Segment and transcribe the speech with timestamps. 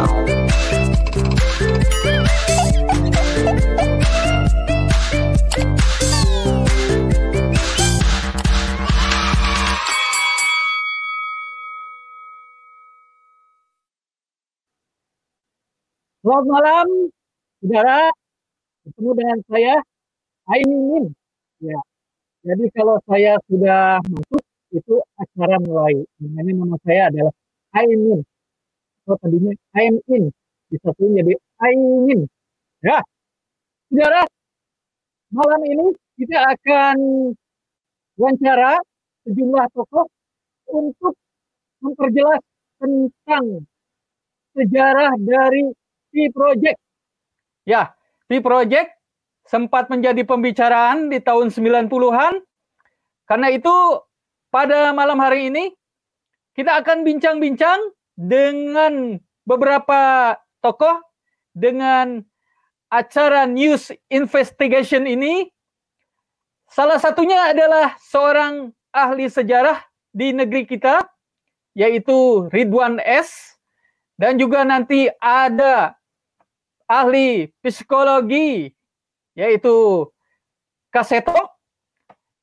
[0.00, 0.16] Selamat
[16.48, 16.88] malam,
[17.60, 18.08] saudara.
[18.88, 19.76] Ketemu dengan saya,
[20.48, 21.12] Aimin.
[21.60, 21.76] Ya,
[22.48, 24.40] jadi kalau saya sudah masuk,
[24.72, 26.00] itu acara mulai.
[26.24, 27.36] Namanya nama saya adalah
[27.76, 28.24] Aimin.
[29.10, 30.30] Kalau tadinya Aimin,
[30.70, 31.34] disatuin jadi
[31.66, 32.30] Aimin.
[32.78, 33.02] Ya,
[33.90, 34.22] saudara,
[35.34, 36.96] malam ini kita akan
[38.14, 38.78] wawancara
[39.26, 40.06] sejumlah tokoh
[40.70, 41.18] untuk
[41.82, 42.38] memperjelas
[42.78, 43.66] tentang
[44.54, 45.74] sejarah dari
[46.14, 46.78] P Project.
[47.66, 47.90] Ya,
[48.30, 48.94] P Project
[49.42, 52.46] sempat menjadi pembicaraan di tahun 90-an.
[53.26, 53.74] Karena itu
[54.54, 55.74] pada malam hari ini
[56.54, 59.16] kita akan bincang-bincang dengan
[59.48, 61.00] beberapa tokoh
[61.56, 62.20] dengan
[62.92, 65.48] acara news investigation ini.
[66.68, 69.80] Salah satunya adalah seorang ahli sejarah
[70.12, 71.02] di negeri kita
[71.74, 73.56] yaitu Ridwan S
[74.20, 75.98] dan juga nanti ada
[76.86, 78.70] ahli psikologi
[79.34, 80.06] yaitu
[80.90, 81.50] Kaseto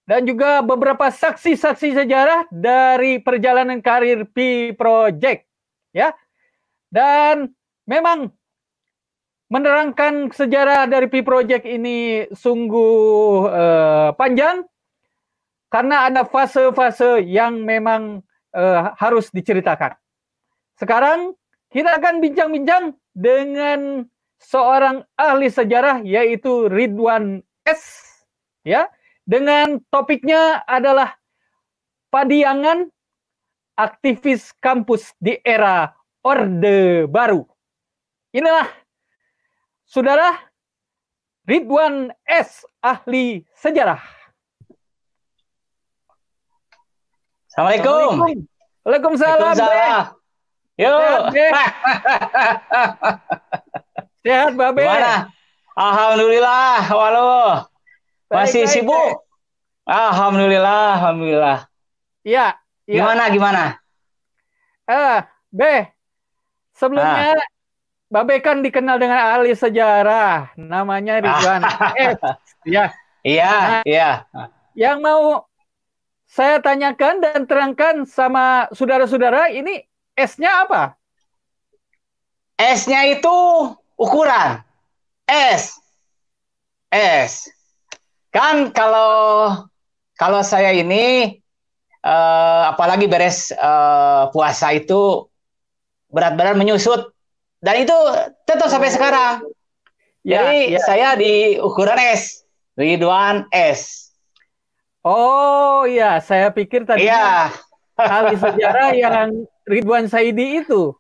[0.08, 5.47] dan juga beberapa saksi-saksi sejarah dari perjalanan karir P Project
[5.98, 6.14] ya.
[6.94, 7.50] Dan
[7.90, 8.30] memang
[9.50, 14.62] menerangkan sejarah dari P Project ini sungguh uh, panjang
[15.74, 18.22] karena ada fase-fase yang memang
[18.54, 19.98] uh, harus diceritakan.
[20.78, 21.34] Sekarang
[21.74, 24.06] kita akan bincang-bincang dengan
[24.38, 28.06] seorang ahli sejarah yaitu Ridwan S
[28.62, 28.86] ya
[29.26, 31.18] dengan topiknya adalah
[32.08, 32.88] Padiangan
[33.78, 35.94] aktivis kampus di era
[36.26, 37.46] Orde Baru.
[38.34, 38.68] Inilah
[39.86, 40.36] Saudara
[41.48, 44.02] Ridwan S ahli sejarah.
[47.48, 48.44] Assalamualaikum.
[48.84, 49.56] Waalaikumsalam.
[49.56, 50.18] Waalaikumsalam.
[50.78, 51.22] Yuk.
[54.22, 54.86] Sehat, Babe.
[54.86, 55.34] Gimana?
[55.78, 57.66] Alhamdulillah, walau
[58.30, 59.10] masih Baik, baik, sibuk.
[59.88, 61.60] Alhamdulillah, alhamdulillah.
[62.26, 62.58] Iya.
[62.88, 63.04] Ya.
[63.04, 63.64] Gimana, gimana?
[64.88, 65.20] Eh,
[65.52, 65.92] Be.
[66.72, 67.36] Sebelumnya
[68.08, 71.60] Babe kan dikenal dengan ahli sejarah, namanya Ridwan
[72.00, 72.16] S.
[72.64, 72.96] Ya.
[73.28, 73.82] Iya, Nah.
[73.84, 74.10] iya.
[74.72, 75.44] Yang mau
[76.24, 79.84] saya tanyakan dan terangkan sama saudara-saudara ini
[80.16, 80.96] S-nya apa?
[82.56, 83.36] S-nya itu
[84.00, 84.64] ukuran.
[85.28, 85.76] S.
[86.88, 87.52] S.
[88.32, 89.52] Kan kalau
[90.16, 91.40] kalau saya ini
[92.08, 95.28] eh, apalagi beres eh, puasa itu
[96.08, 97.12] berat badan menyusut
[97.60, 97.96] dan itu
[98.48, 99.44] tetap sampai sekarang.
[100.24, 100.80] Ya, Jadi ya.
[100.84, 102.44] saya di ukuran S,
[102.80, 104.12] Ridwan S.
[105.04, 107.52] Oh iya, saya pikir tadi Iya.
[107.98, 110.94] ahli sejarah yang Ridwan Saidi itu.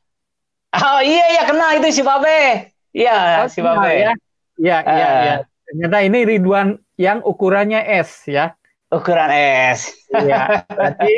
[0.74, 2.72] Oh iya iya kenal itu si Babe.
[2.91, 3.94] Iya Oh, si Babe.
[3.95, 4.12] Ya,
[4.57, 5.35] iya, iya, iya.
[5.69, 8.56] Ternyata ini Ridwan yang ukurannya S ya.
[8.88, 9.31] Ukuran
[9.75, 9.92] S.
[10.16, 10.64] Iya.
[10.72, 11.12] Berarti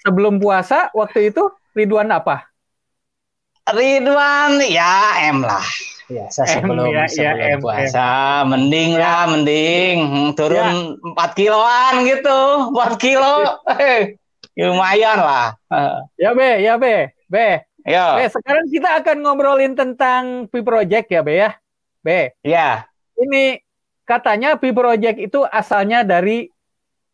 [0.00, 2.48] sebelum puasa waktu itu Ridwan apa?
[3.68, 5.62] Ridwan ya M lah.
[6.10, 8.08] Ya, saya M, sebelum ya, ya, sebelum M, puasa
[8.42, 9.02] mending Ya.
[9.04, 9.96] lah, mending
[10.34, 12.40] turun 4 kiloan gitu,
[12.74, 13.62] 4 kilo.
[13.78, 14.18] Eh,
[14.58, 15.54] lumayan lah.
[16.18, 17.62] Ya Be, ya Be, Be.
[17.86, 21.50] Yo, Be, sekarang kita akan ngobrolin tentang P Project ya Be ya.
[22.02, 22.88] Be, ya.
[23.20, 23.60] ini
[24.08, 26.48] katanya P Project itu asalnya dari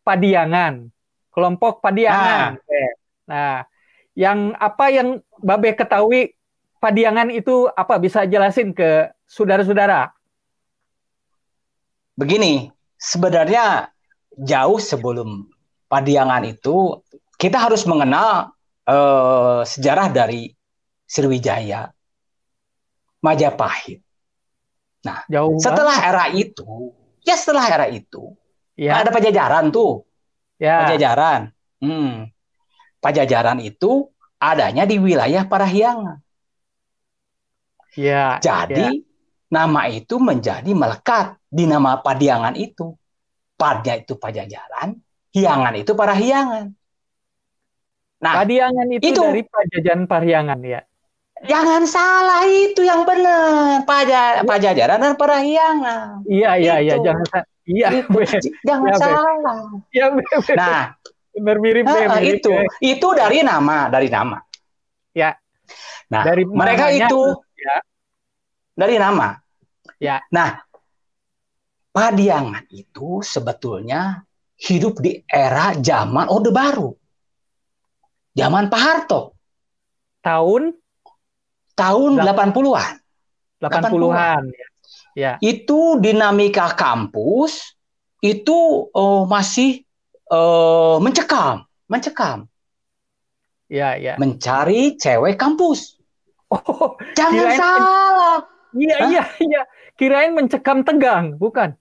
[0.07, 0.87] Padiangan,
[1.35, 2.55] kelompok Padiangan.
[2.63, 2.83] Be.
[3.27, 3.67] Nah,
[4.15, 6.31] yang apa yang Babe ketahui
[6.79, 10.15] Padiangan itu apa bisa jelasin ke saudara-saudara?
[12.15, 13.91] Begini, sebenarnya
[14.39, 15.51] jauh sebelum
[15.91, 17.03] Padiangan itu
[17.35, 18.55] kita harus mengenal
[18.87, 20.55] eh, sejarah dari
[21.03, 21.91] Sriwijaya,
[23.19, 24.07] Majapahit.
[25.31, 26.91] Jauh Setelah era itu,
[27.23, 28.35] ya setelah era itu,
[28.77, 30.05] ya, ada Pajajaran tuh,
[30.61, 31.51] ya, Pajajaran.
[31.81, 32.29] Hmm.
[33.01, 36.21] Pajajaran itu adanya di wilayah Parahyangan.
[37.97, 39.01] ya, Jadi
[39.49, 42.93] nama itu menjadi melekat di nama Padiangan itu.
[43.57, 44.93] Padnya itu Pajajaran,
[45.33, 46.77] Hiangan itu Parahyangan.
[48.21, 49.21] Nah, Padiangan itu, itu.
[49.21, 50.81] dari Pajajaran Parihyangan ya.
[51.45, 53.85] jangan salah itu yang benar.
[53.85, 56.25] Paja, Pajajaran dan Parahyangan.
[56.25, 57.25] Iya, iya, iya, jangan
[57.67, 57.87] Iya,
[58.63, 59.59] jangan Ya, salah.
[59.91, 60.53] Iya, Be, Be.
[60.55, 60.95] Nah,
[61.35, 62.65] benar mirip Be, ah, mirip, itu Be.
[62.95, 64.39] itu dari nama, dari nama.
[65.11, 65.35] Ya.
[66.07, 67.21] Nah, Dari mereka namanya- itu
[67.57, 67.75] Ya.
[68.77, 69.27] Dari nama.
[69.99, 70.23] Ya.
[70.31, 70.63] Nah,
[71.91, 74.21] Padiangan itu sebetulnya
[74.61, 76.93] hidup di era zaman Orde Baru.
[78.37, 79.33] Zaman Pak Harto.
[80.21, 80.77] Tahun
[81.73, 82.93] tahun 80-an.
[83.57, 84.67] 80-an ya.
[85.17, 85.41] Ya.
[85.41, 87.73] Itu dinamika kampus
[88.21, 89.81] itu oh, masih
[90.29, 92.45] uh, mencekam, mencekam.
[93.67, 94.15] Ya, ya.
[94.21, 95.97] Mencari cewek kampus.
[96.47, 98.39] Oh, jangan salah.
[98.71, 99.61] Iya, iya, iya.
[99.97, 101.73] Kirain mencekam tegang, bukan?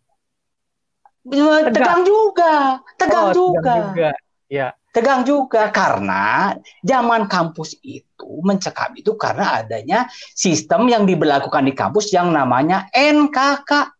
[1.26, 2.54] tegang, tegang juga,
[2.98, 3.60] tegang oh, juga.
[3.60, 4.10] Tegang juga.
[4.46, 4.68] Ya.
[4.96, 12.16] Tegang juga karena zaman kampus itu mencekam itu karena adanya sistem yang diberlakukan di kampus
[12.16, 13.92] yang namanya NKK.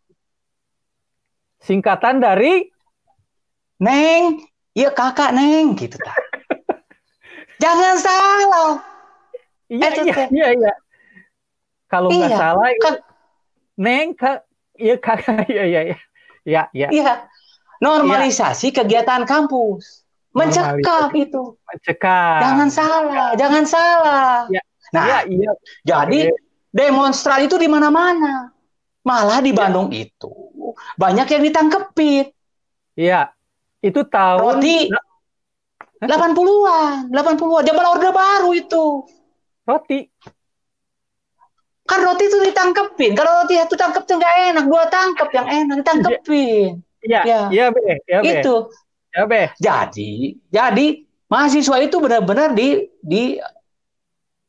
[1.61, 2.65] Singkatan dari
[3.77, 4.41] Neng,
[4.73, 6.17] iya kakak Neng gitu ta.
[7.63, 8.81] Jangan salah.
[9.69, 10.73] Iya, iya, iya, iya.
[11.93, 12.97] Kalau nggak iya, salah, kak,
[13.77, 14.49] Neng, kak,
[14.81, 15.97] iya kakak, iya, iya, iya.
[16.49, 16.89] Ya, ya.
[16.89, 17.29] Iya.
[17.85, 18.81] Normalisasi ya.
[18.81, 20.06] kegiatan kampus.
[20.37, 21.43] Mencekam itu.
[21.65, 22.41] Mencekam.
[22.45, 24.45] Jangan salah, jangan salah.
[24.53, 24.63] Ya.
[24.95, 25.53] Nah, ya, iya.
[25.83, 26.37] jadi ya.
[26.71, 28.53] demonstran itu di mana-mana.
[29.01, 29.59] Malah di ya.
[29.65, 30.05] Bandung ya.
[30.05, 30.47] itu
[30.97, 32.25] banyak yang ditangkepin.
[32.97, 33.33] Iya.
[33.81, 34.89] Itu tahun Roti
[35.97, 38.85] 80-an, 80-an zaman Orde Baru itu.
[39.65, 40.05] Roti
[41.87, 43.15] Kan roti itu ditangkepin.
[43.15, 44.65] Kalau roti itu tangkep tuh nggak enak.
[44.67, 46.83] Dua tangkep yang enak ditangkepin.
[47.07, 48.43] Iya, iya, iya, be, ya, be.
[48.43, 48.67] Itu.
[49.17, 49.43] Ya, be.
[49.57, 50.87] Jadi, jadi
[51.33, 53.41] mahasiswa itu benar-benar di di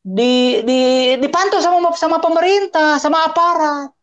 [0.03, 0.81] di di
[1.23, 3.95] dipantau sama sama pemerintah, sama aparat.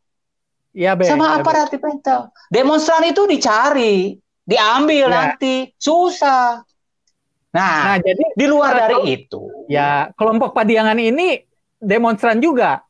[0.73, 1.05] Iya, be.
[1.05, 2.33] Sama ya, aparat dipantau.
[2.49, 4.17] Demonstran itu dicari,
[4.49, 5.13] diambil ya.
[5.13, 6.65] nanti, susah.
[7.55, 11.45] Nah, nah jadi di luar dari itu, ya kelompok Padiangan ini
[11.77, 12.83] demonstran juga.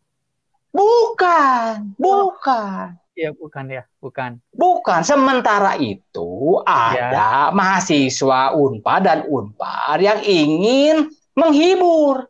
[0.70, 2.96] Bukan, bukan.
[3.14, 4.42] Iya, bukan ya, bukan.
[4.50, 5.00] Bukan.
[5.06, 7.54] Sementara itu ada ya.
[7.54, 12.26] mahasiswa Unpad dan Unpar yang ingin menghibur,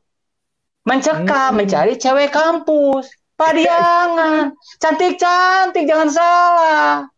[0.85, 1.59] mencekam, hmm.
[1.65, 3.09] mencari cewek kampus.
[3.35, 7.09] Padiangan, cantik-cantik, jangan salah.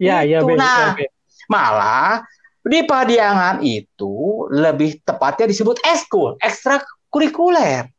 [0.00, 1.10] Ya, ya, be, nah, ya,
[1.44, 2.24] malah
[2.64, 7.92] di Padiangan itu lebih tepatnya disebut eskul, ekstrakurikuler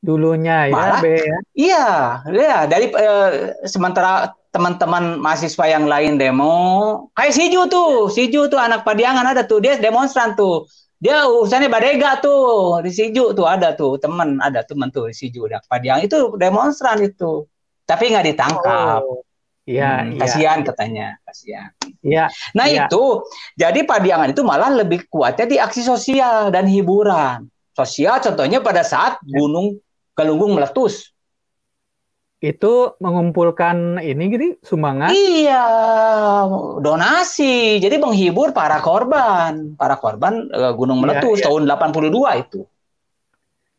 [0.00, 1.38] dulunya ya Malah, Be ya.
[1.52, 1.88] Iya,
[2.32, 3.30] ya dari eh,
[3.68, 9.62] sementara teman-teman mahasiswa yang lain demo, kayak Siju tuh, Siju tuh anak Padiangan ada tuh,
[9.62, 10.66] dia demonstran tuh.
[11.00, 15.46] Dia urusannya badega tuh, di Siju tuh ada tuh, teman ada teman tuh di Siju
[15.46, 17.46] anak Padiangan itu demonstran itu.
[17.86, 19.06] Tapi nggak ditangkap.
[19.06, 19.22] Oh.
[19.70, 21.70] Iya, hmm, kasihan katanya, kasihan.
[22.02, 22.26] Iya.
[22.58, 22.90] Nah ya.
[22.90, 23.22] itu,
[23.54, 27.46] jadi Padiangan itu malah lebih kuatnya di aksi sosial dan hiburan.
[27.78, 29.38] Sosial contohnya pada saat ya.
[29.38, 29.78] gunung
[30.20, 31.16] Galunggung meletus.
[32.40, 35.12] Itu mengumpulkan ini gitu sumbangan?
[35.12, 35.64] Iya,
[36.80, 37.80] donasi.
[37.80, 41.46] Jadi menghibur para korban, para korban uh, gunung iya, meletus ya, ya.
[41.48, 42.60] tahun 82 itu.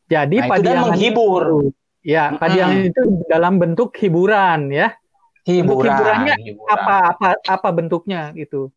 [0.10, 1.44] Jadi nah, itu menghibur.
[1.46, 1.58] Itu,
[2.06, 2.90] ya, padiangan hmm.
[2.94, 4.94] itu dalam bentuk hiburan ya.
[5.42, 5.98] Hiburan.
[5.98, 6.70] hiburannya hiburan.
[6.70, 8.70] apa apa apa bentuknya itu?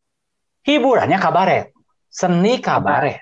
[0.65, 1.77] Hiburannya kabaret,
[2.09, 3.21] seni kabaret.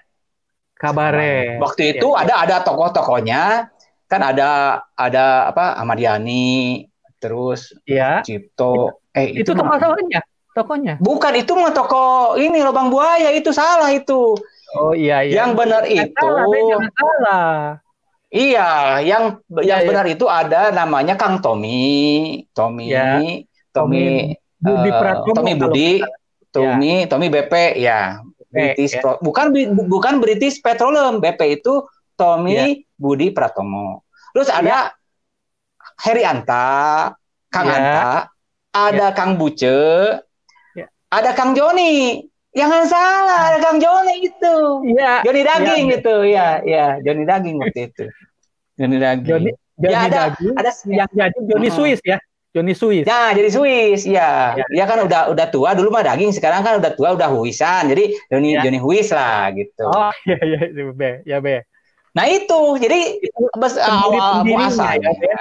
[0.79, 1.59] Kabaret.
[1.59, 3.72] Waktu itu ya, ada ada tokoh-tokohnya
[4.13, 6.85] kan ada ada apa Ahmad Yani
[7.17, 8.21] terus ya.
[8.21, 10.21] Cipto eh itu, itu tokoh tokohnya
[10.53, 14.37] tokohnya bukan itu mah toko ini lubang buaya itu salah itu
[14.77, 16.45] oh iya iya yang benar itu salah,
[16.93, 17.57] salah.
[18.29, 19.89] iya yang ya, yang ya.
[19.89, 23.17] benar itu ada namanya Kang Tommy Tommy ya.
[23.73, 25.91] Tommy Budi uh, Tommy Budi
[26.53, 27.09] Tommy ya.
[27.09, 28.21] Tommy BP ya
[28.53, 29.17] British ya.
[29.25, 29.57] bukan
[29.89, 32.69] bukan British Petroleum BP itu Tommy ya.
[33.01, 34.02] Budi Pratomo.
[34.33, 34.81] Terus ada ya.
[36.03, 37.13] Heri Anta,
[37.53, 37.77] Kang ya.
[37.77, 38.11] Anta,
[38.73, 39.17] ada ya.
[39.17, 39.79] Kang Buce,
[40.75, 40.87] ya.
[41.13, 42.25] ada Kang Joni.
[42.53, 44.57] Jangan salah, ada Kang Joni itu.
[44.93, 45.25] Iya.
[45.25, 45.97] Joni daging ya.
[46.01, 48.05] itu, ya, ya, Joni daging waktu itu.
[48.77, 49.29] Joni daging.
[49.29, 50.55] Joni, Joni ya, ada, daging.
[50.57, 51.77] Ada yang jadi Joni hmm.
[51.77, 52.19] Swiss ya.
[52.53, 53.09] Joni Swiss.
[53.09, 54.53] Nah, jadi Swiss, ya.
[54.61, 57.89] Ya, ya kan udah udah tua dulu mah daging, sekarang kan udah tua udah huisan.
[57.89, 58.61] Jadi Joni ya.
[58.69, 59.89] Joni Huis lah gitu.
[59.89, 61.65] Oh, iya iya, be, ya be.
[62.13, 63.19] Nah itu, jadi
[63.57, 65.13] bes, awal muasalnya.
[65.17, 65.41] Ya.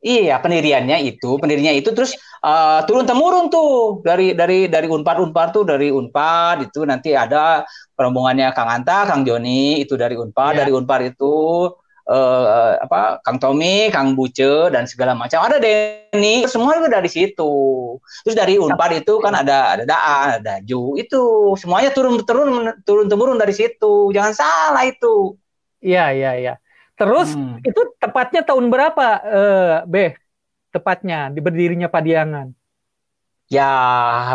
[0.00, 5.48] Iya, pendiriannya itu, pendirinya itu terus uh, turun temurun tuh dari dari dari Unpad Unpad
[5.52, 7.68] tuh dari Unpad itu nanti ada
[8.00, 10.58] rombongannya Kang Anta, Kang Joni itu dari Unpad, ya.
[10.64, 11.34] dari Unpad itu
[12.08, 15.44] uh, apa Kang Tommy, Kang Buce dan segala macam.
[15.44, 17.52] Ada Denny, semua itu dari situ.
[18.24, 23.06] Terus dari Unpad itu kan ada ada Daan, ada Ju, itu semuanya turun turun turun
[23.06, 24.10] temurun dari situ.
[24.16, 25.36] Jangan salah itu.
[25.80, 26.54] Iya, iya, iya.
[27.00, 27.64] Terus hmm.
[27.64, 30.12] itu tepatnya tahun berapa, uh, B?
[30.70, 32.52] Tepatnya di berdirinya Padiangan?
[33.50, 33.72] Ya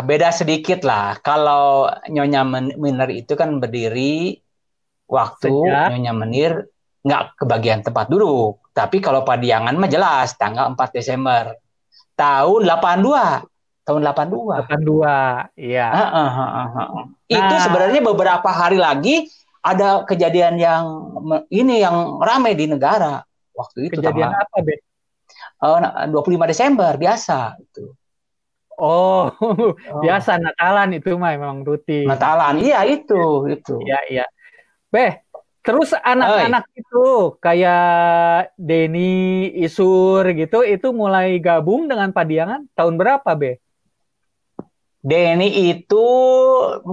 [0.04, 1.16] beda sedikit lah.
[1.24, 4.36] Kalau Nyonya Menir itu kan berdiri
[5.08, 5.96] waktu Sejak.
[5.96, 6.52] Nyonya Menir
[7.00, 8.60] nggak kebagian tempat duduk.
[8.76, 11.56] Tapi kalau Padiangan mah jelas tanggal 4 Desember
[12.12, 13.48] tahun 82.
[13.86, 14.66] Tahun 82.
[14.68, 15.88] 82, iya.
[15.94, 17.04] Uh, uh, uh, uh, uh.
[17.06, 17.06] Nah.
[17.30, 19.30] Itu sebenarnya beberapa hari lagi
[19.66, 20.84] ada kejadian yang
[21.50, 23.98] ini yang ramai di negara waktu itu.
[23.98, 24.74] Kejadian tanggal, apa, Be?
[25.58, 25.82] Uh,
[26.14, 27.90] 25 Desember biasa itu.
[28.76, 29.72] Oh, oh,
[30.04, 32.06] biasa Natalan itu mah memang rutin.
[32.06, 33.74] Natalan, iya itu, itu.
[33.82, 34.26] Iya, iya.
[34.92, 35.24] Beh,
[35.66, 43.58] terus anak-anak itu kayak Denny, Isur gitu, itu mulai gabung dengan Padiangan tahun berapa, Be?
[45.06, 46.06] Denny itu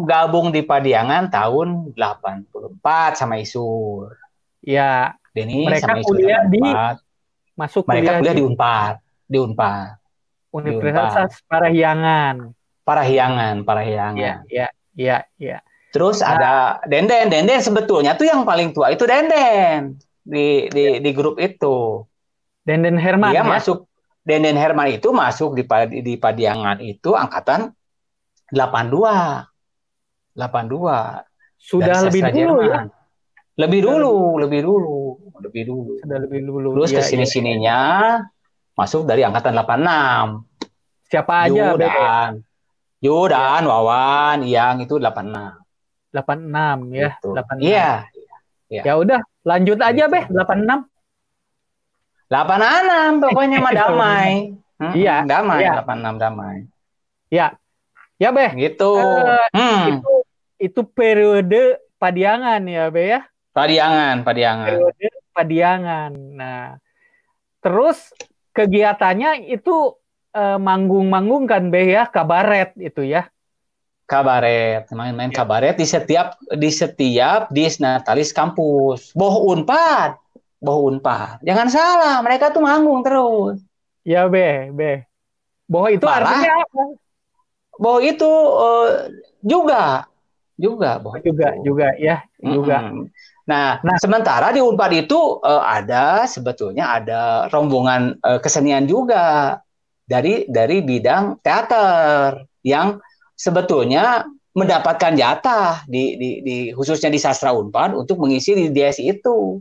[0.05, 4.13] gabung di Padiangan tahun 84 sama Isur.
[4.61, 5.17] Ya.
[5.33, 6.61] Denny mereka sama Isur kuliah di
[7.57, 9.89] masuk mereka kuliah, kuliah di, di Unpad, di Unpad.
[10.53, 12.53] Universitas Parahyangan.
[12.85, 14.21] Parahyangan, Parahyangan.
[14.21, 15.57] Iya, iya, iya, ya.
[15.89, 16.53] Terus nah, ada
[16.85, 22.05] Denden, Denden sebetulnya tuh yang paling tua itu Denden di di di grup itu.
[22.61, 23.45] Denden Herman Dia ya?
[23.45, 23.89] masuk
[24.21, 25.65] Denden Herman itu masuk di
[26.05, 27.73] di Padiangan itu angkatan
[28.51, 29.47] 82.
[30.35, 31.23] 82.
[31.61, 32.83] Sudah lebih dulu ya?
[32.83, 32.87] Jerman.
[32.89, 33.01] ya.
[33.53, 34.97] Lebih dulu, lebih dulu,
[35.37, 35.93] lebih dulu.
[36.01, 36.69] Sudah lebih dulu.
[36.73, 37.77] Terus ya, ke sini-sininya
[38.17, 38.33] ya
[38.73, 40.41] masuk dari angkatan 86.
[41.09, 41.77] Siapa aja?
[41.77, 42.31] Yudan.
[43.03, 43.69] Yudan, ya.
[43.69, 45.61] Wawan, Yang itu 86.
[46.13, 47.29] 86 ya, gitu.
[47.37, 47.61] 86.
[47.61, 47.91] Iya.
[48.73, 48.81] Ya.
[48.81, 50.89] ya udah, lanjut aja, Beh, 86.
[52.33, 54.33] 86 pokoknya mah damai.
[54.73, 55.79] Hmm, iya, damai, iya.
[55.85, 56.65] 86 damai.
[57.29, 57.53] Ya.
[58.21, 58.51] Ya, Beh.
[58.57, 58.91] Gitu.
[58.97, 59.99] Uh, hmm.
[59.99, 60.13] Itu
[60.59, 63.21] itu periode Padiangan ya, Beh ya?
[63.53, 64.67] Padiangan, Padiangan.
[64.73, 66.11] Periode Padiangan.
[66.33, 66.77] Nah,
[67.61, 68.13] terus
[68.53, 69.97] kegiatannya itu
[70.33, 73.29] uh, manggung-manggung kan Be ya, kabaret itu ya.
[74.03, 75.41] Kabaret, main-main ya.
[75.41, 79.15] kabaret di setiap di setiap disnatalis kampus.
[79.15, 80.19] Boh Unpad,
[80.59, 81.41] Boh Unpad.
[81.41, 83.61] Jangan salah, mereka tuh manggung terus.
[84.03, 85.07] Ya Be, Be.
[85.65, 86.83] Boh itu Malah, artinya apa?
[87.81, 89.09] Boh itu uh,
[89.41, 90.05] juga
[90.53, 91.73] juga boh juga itu.
[91.73, 93.05] juga ya juga mm -hmm.
[93.43, 99.59] Nah, nah, sementara di Unpad itu uh, ada sebetulnya ada rombongan uh, kesenian juga
[100.07, 103.03] dari dari bidang teater yang
[103.35, 104.23] sebetulnya
[104.55, 109.59] mendapatkan jatah di, di, di khususnya di sastra Unpad untuk mengisi di DS itu.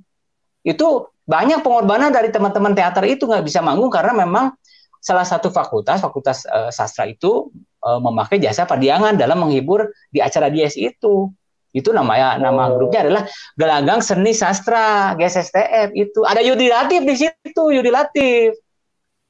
[0.63, 4.55] Itu banyak pengorbanan dari teman-teman teater itu nggak bisa manggung karena memang
[5.03, 7.51] salah satu fakultas fakultas uh, sastra itu
[7.83, 11.31] uh, memakai jasa padiangan dalam menghibur di acara DS itu.
[11.73, 12.77] Itu namanya nama oh.
[12.77, 13.23] grupnya adalah
[13.57, 16.21] Gelagang Seni Sastra GSSTF itu.
[16.23, 18.61] Ada Yudi Latif di situ, Yudi Latif.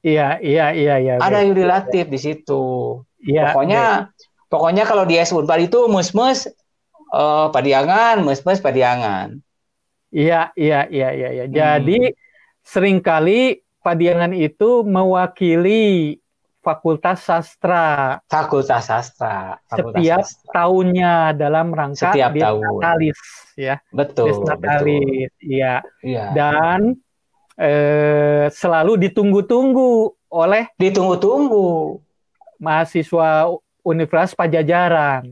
[0.03, 1.13] Iya, iya, iya, iya.
[1.23, 2.99] Ada Yudi Latif di situ.
[3.23, 3.55] Iya.
[3.55, 4.51] Pokoknya iya.
[4.51, 6.51] pokoknya kalau di S4 itu mus-mus
[7.15, 9.39] uh, Padiangan, mus-mus Padiangan.
[10.11, 11.43] Iya, iya, iya, iya, iya.
[11.47, 11.55] Hmm.
[11.55, 12.11] Jadi
[12.59, 16.19] sering kali Padiangan itu mewakili
[16.63, 18.17] Fakultas Sastra.
[18.31, 19.59] Fakultas Sastra.
[19.67, 20.51] Fakultas Setiap Sastra.
[20.55, 22.63] tahunnya dalam rangka Setiap tahun.
[22.63, 23.19] Natalis
[23.59, 23.75] ya.
[23.91, 24.47] Betul.
[24.47, 25.83] Natalis, iya.
[25.99, 26.31] Ya.
[26.31, 26.95] Dan
[27.59, 31.99] eh, selalu ditunggu-tunggu oleh ditunggu-tunggu
[32.63, 33.51] mahasiswa
[33.83, 35.27] Universitas Pajajaran.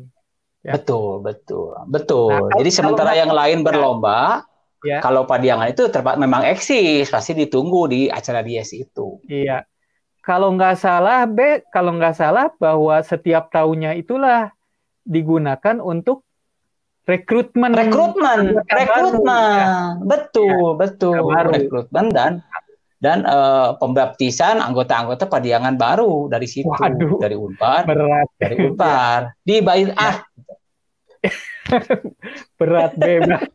[0.62, 0.78] Ya.
[0.78, 2.52] Betul, betul, betul.
[2.52, 4.46] Nah, Jadi sementara yang lain berlomba,
[4.84, 5.00] ya.
[5.02, 5.88] kalau Padiangan itu
[6.20, 9.18] memang eksis, pasti ditunggu di acara DS itu.
[9.26, 9.66] Iya
[10.22, 14.54] kalau nggak salah B kalau nggak salah bahwa setiap tahunnya itulah
[15.02, 16.22] digunakan untuk
[17.10, 19.98] rekrutmen rekrutmen rekrutmen ya.
[20.06, 21.50] betul ya, betul baru.
[21.58, 22.32] rekrutmen dan
[23.02, 28.30] dan uh, pembaptisan anggota-anggota padiangan baru dari situ Waduh, dari Unpar berat.
[28.38, 30.22] dari Unpar di Bait ah
[32.60, 33.46] berat bebas.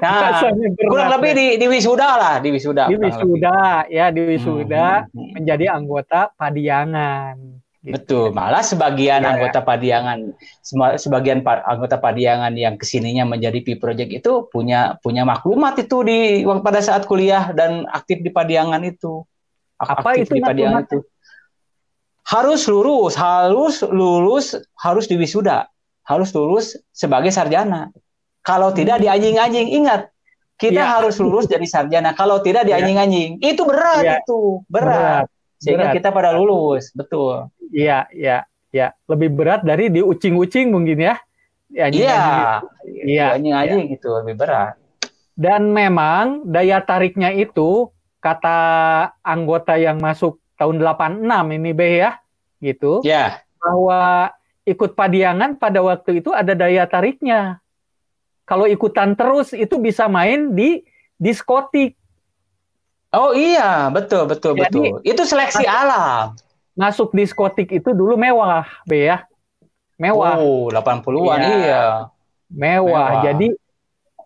[0.00, 0.40] Nah,
[0.78, 2.88] kurang lebih di, di wisuda lah, di wisuda.
[2.88, 5.30] Di wisuda, ya di wisuda hmm, hmm, hmm.
[5.36, 7.36] menjadi anggota padiangan.
[7.82, 7.98] Gitu.
[7.98, 9.34] Betul, malah sebagian ya.
[9.34, 10.38] anggota padiangan,
[11.02, 16.46] sebagian anggota padiangan yang ke sininya menjadi P Project itu punya punya maklumat itu di
[16.62, 19.26] pada saat kuliah dan aktif di padiangan itu.
[19.82, 21.02] Apa aktif itu di padiangan itu?
[22.22, 25.66] Harus lulus, harus lulus, harus di wisuda
[26.02, 27.90] harus lulus sebagai sarjana.
[28.42, 29.04] Kalau tidak hmm.
[29.06, 30.10] dianjing-anjing, ingat
[30.58, 30.98] kita ya.
[30.98, 32.10] harus lulus jadi sarjana.
[32.14, 32.68] Kalau tidak iya.
[32.78, 34.18] dianjing-anjing, itu berat ya.
[34.22, 35.26] itu, berat.
[35.26, 35.26] berat.
[35.62, 35.96] Sehingga berat.
[35.98, 37.46] kita pada lulus, betul.
[37.70, 38.42] Iya, iya,
[38.74, 38.90] iya.
[39.06, 41.14] Lebih berat dari diucing-ucing mungkin ya.
[41.72, 44.76] Iya, iya, anjing-anjing gitu, lebih berat.
[45.32, 47.88] Dan memang daya tariknya itu
[48.20, 48.58] kata
[49.24, 52.20] anggota yang masuk tahun 86 ini B ya,
[52.60, 53.00] gitu.
[53.06, 53.40] Ya.
[53.56, 57.58] Bahwa ikut padiangan pada waktu itu ada daya tariknya.
[58.46, 60.82] Kalau ikutan terus itu bisa main di
[61.18, 61.94] diskotik.
[63.12, 65.04] Oh iya, betul betul Jadi, betul.
[65.04, 66.24] Itu seleksi masuk, alam.
[66.72, 69.28] Masuk diskotik itu dulu mewah, B ya.
[70.00, 70.40] Mewah.
[70.40, 71.52] Oh, 80-an iya.
[71.60, 71.84] iya.
[72.48, 72.80] Mewah.
[72.88, 73.10] mewah.
[73.22, 73.46] Jadi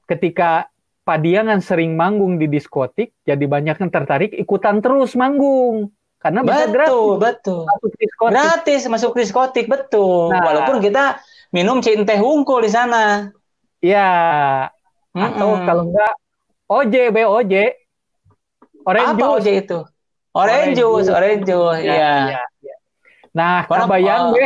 [0.06, 0.70] ketika
[1.06, 5.94] Padiangan sering manggung di diskotik, jadi banyak yang tertarik ikutan terus manggung.
[6.16, 7.22] Karena bisa betul, gratis.
[7.22, 8.32] Betul, Masuk diskotik.
[8.32, 10.32] Gratis masuk diskotik, betul.
[10.32, 11.20] Nah, Walaupun kita
[11.52, 13.30] minum teh hungkul di sana.
[13.84, 14.10] Iya.
[15.12, 15.26] Mm -mm.
[15.30, 16.14] Atau kalau enggak
[16.66, 17.54] OJ, B OJ.
[18.86, 19.34] Orange Apa juice.
[19.38, 19.78] OJ itu?
[20.36, 21.94] Orange, orange juice, orange juice, iya.
[21.96, 22.76] Ya, ya, ya.
[23.32, 24.24] Nah, Mana, kebayang.
[24.36, 24.44] Be.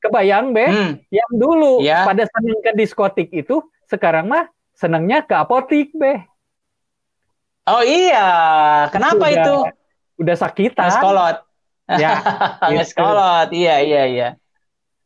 [0.00, 0.66] Kebayang, Be.
[0.68, 0.92] Hmm.
[1.08, 2.04] Yang dulu ya.
[2.04, 6.24] pada senang ke diskotik itu, sekarang mah senangnya ke apotik, Be.
[7.68, 8.28] Oh iya,
[8.90, 9.56] kenapa udah, itu?
[10.20, 10.92] Udah sakitan.
[10.92, 11.36] Ngeskolot.
[11.90, 12.22] Ya,
[12.70, 13.02] gitu.
[13.50, 14.28] iya iya iya.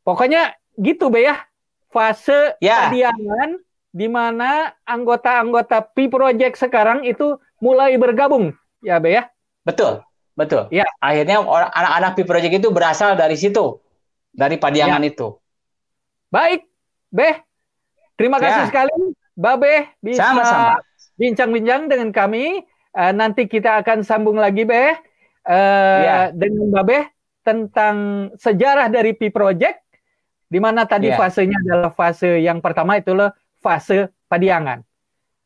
[0.04, 1.40] Pokoknya gitu, Be ya.
[1.88, 2.90] Fase ya.
[2.90, 3.62] padiangan
[3.94, 8.52] di mana anggota-anggota P Project sekarang itu mulai bergabung,
[8.85, 9.30] ya Be ya.
[9.64, 10.04] Betul,
[10.37, 10.68] betul.
[10.68, 10.85] Ya.
[11.00, 13.80] Akhirnya anak-anak P Project itu berasal dari situ,
[14.35, 15.09] dari padiangan ya.
[15.09, 15.28] itu.
[16.28, 16.68] Baik,
[17.09, 17.40] Be.
[18.18, 18.68] Terima kasih ya.
[18.71, 18.94] sekali
[19.35, 20.78] Babe bisa
[21.18, 22.62] bincang-bincang dengan kami.
[22.94, 24.94] Uh, nanti kita akan sambung lagi, Be,
[25.50, 26.30] uh, ya.
[26.30, 27.10] dengan Babe
[27.42, 29.82] tentang sejarah dari Pi Project,
[30.46, 31.18] di mana tadi ya.
[31.18, 34.86] fasenya adalah fase yang pertama itu loh fase padiangan.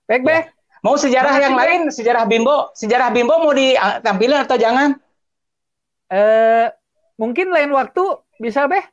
[0.05, 0.37] Baik, Be.
[0.37, 0.43] Ya.
[0.78, 1.61] Mau sejarah yang be.
[1.64, 5.00] lain, sejarah Bimbo, sejarah Bimbo mau ditampilkan atau jangan?
[6.12, 6.71] Uh,
[7.17, 8.05] mungkin lain waktu
[8.38, 8.85] bisa, Be.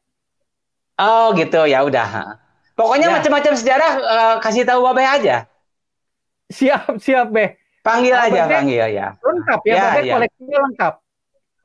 [0.95, 1.67] Oh, gitu.
[1.67, 2.39] Ya udah.
[2.79, 3.19] Pokoknya ya.
[3.19, 5.45] macam-macam sejarah uh, kasih tahu Babe aja.
[6.49, 7.59] Siap, siap, Be.
[7.85, 9.07] Panggil Babe aja, panggil ya.
[9.21, 10.13] Lengkap ya, ya ya.
[10.17, 10.93] koleksinya lengkap.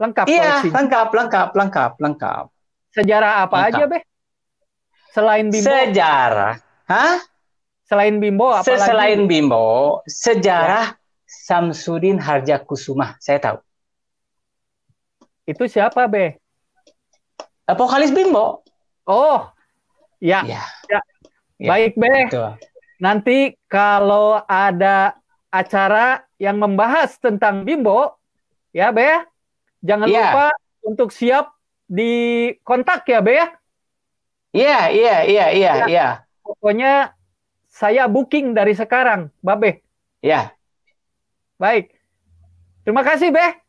[0.00, 0.74] Lengkap Iya, koleksinya.
[0.76, 2.44] lengkap, lengkap, lengkap, lengkap.
[2.92, 3.72] Sejarah apa lengkap.
[3.72, 3.98] aja, Be?
[5.16, 5.64] Selain Bimbo.
[5.64, 6.54] Sejarah.
[6.85, 7.16] Hah?
[7.88, 10.98] Selain Bimbo apa Selain Bimbo, sejarah ya.
[11.26, 13.18] Samsudin Harja Kusuma.
[13.18, 13.59] Saya tahu.
[15.42, 16.38] Itu siapa, Be?
[17.66, 18.62] Vokalis Bimbo.
[19.09, 19.48] Oh,
[20.20, 20.44] Ya.
[20.44, 20.62] Ya.
[20.87, 21.00] ya.
[21.64, 22.28] Baik, Be.
[22.28, 22.61] Betul.
[23.00, 25.16] Nanti kalau ada
[25.50, 28.16] acara yang membahas tentang Bimbo,
[28.70, 29.26] ya, Be,
[29.82, 30.30] jangan ya.
[30.30, 30.46] lupa
[30.86, 31.52] untuk siap
[31.90, 33.38] di kontak ya, Be.
[34.50, 35.86] Iya, iya, iya, iya, ya.
[35.86, 36.08] iya.
[36.42, 37.14] Pokoknya
[37.70, 39.82] saya booking dari sekarang, Babe.
[40.18, 40.54] Ya.
[41.60, 41.94] Baik.
[42.82, 43.62] Terima kasih, Be.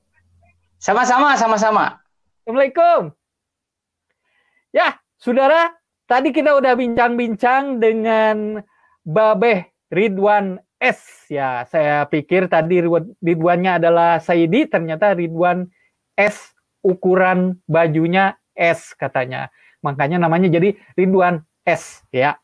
[0.81, 2.01] Sama-sama, sama-sama.
[2.41, 3.13] Assalamualaikum.
[4.73, 8.59] Ya, saudara, Tadi kita udah bincang-bincang dengan
[9.07, 11.63] Babeh Ridwan S ya.
[11.69, 12.81] Saya pikir tadi
[13.21, 15.69] Ridwannya adalah Saidi, ternyata Ridwan
[16.17, 19.53] S ukuran bajunya S katanya.
[19.85, 22.41] Makanya namanya jadi Ridwan S ya.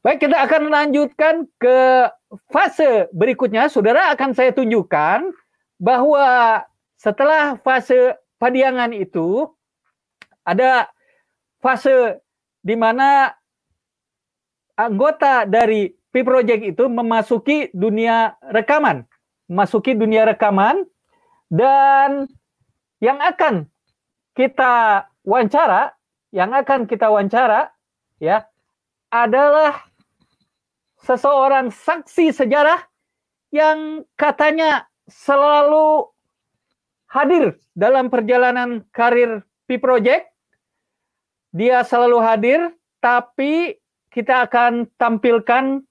[0.00, 2.08] Baik, kita akan lanjutkan ke
[2.48, 3.68] fase berikutnya.
[3.68, 5.34] Saudara akan saya tunjukkan
[5.76, 6.62] bahwa
[6.96, 9.50] setelah fase padiangan itu
[10.46, 10.88] ada
[11.60, 12.22] fase
[12.62, 13.34] di mana
[14.78, 19.04] anggota dari P Project itu memasuki dunia rekaman,
[19.50, 20.86] memasuki dunia rekaman.
[21.46, 22.26] Dan
[22.98, 23.70] yang akan
[24.34, 25.94] kita wawancara,
[26.34, 27.70] yang akan kita wawancara
[28.18, 28.50] ya
[29.14, 29.86] adalah
[31.06, 32.82] seseorang saksi sejarah
[33.54, 36.10] yang katanya selalu
[37.06, 40.26] hadir dalam perjalanan karir P Project.
[41.54, 42.60] Dia selalu hadir,
[42.98, 43.78] tapi
[44.10, 45.85] kita akan tampilkan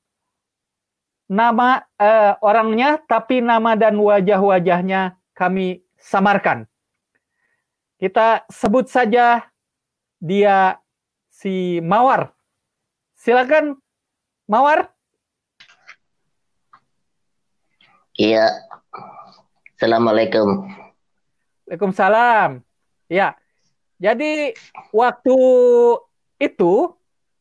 [1.26, 6.70] nama uh, orangnya, tapi nama dan wajah-wajahnya kami samarkan.
[7.96, 9.48] Kita sebut saja
[10.20, 10.78] dia
[11.32, 12.36] si Mawar.
[13.16, 13.80] Silakan
[14.46, 14.92] Mawar.
[18.16, 18.52] Iya.
[19.76, 20.70] Assalamualaikum.
[21.66, 22.62] Waalaikumsalam.
[23.10, 23.36] Ya.
[23.96, 24.54] Jadi
[24.92, 25.38] waktu
[26.36, 26.94] itu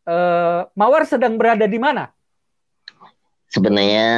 [0.06, 2.13] uh, Mawar sedang berada di mana?
[3.54, 4.08] Sebenarnya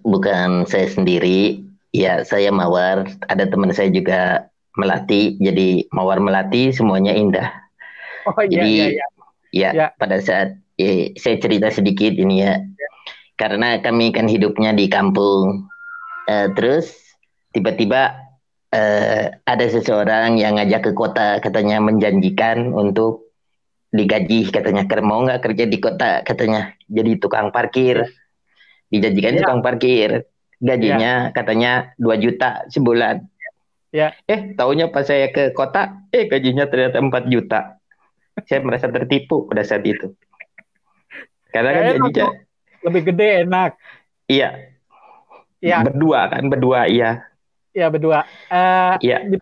[0.00, 1.60] bukan saya sendiri,
[1.92, 3.04] ya saya Mawar.
[3.28, 7.52] Ada teman saya juga Melati, jadi Mawar Melati semuanya indah.
[8.24, 9.06] Oh iya jadi, iya, iya.
[9.52, 9.86] Ya, ya.
[10.00, 12.88] pada saat ya, saya cerita sedikit ini ya, ya.
[13.36, 15.68] karena kami kan hidupnya di kampung,
[16.26, 16.96] uh, terus
[17.52, 18.16] tiba-tiba
[18.72, 23.28] uh, ada seseorang yang ngajak ke kota katanya menjanjikan untuk
[23.92, 24.88] digaji katanya.
[25.04, 26.72] Mau nggak kerja di kota katanya.
[26.88, 28.08] Jadi tukang parkir
[28.90, 29.40] dijanjikan ya.
[29.44, 30.26] tukang parkir.
[30.56, 31.34] Gajinya ya.
[31.36, 33.20] katanya 2 juta sebulan.
[33.92, 34.16] Ya.
[34.24, 37.76] Eh tahunya pas saya ke kota eh gajinya ternyata 4 juta.
[38.44, 40.12] Saya merasa tertipu pada saat itu.
[41.52, 42.26] Karena kan janjinya
[42.84, 43.70] lebih gede enak.
[44.28, 44.50] Iya.
[45.60, 47.24] Iya berdua kan berdua iya.
[47.76, 48.24] Iya berdua.
[48.48, 49.24] Uh, iya.
[49.24, 49.36] di,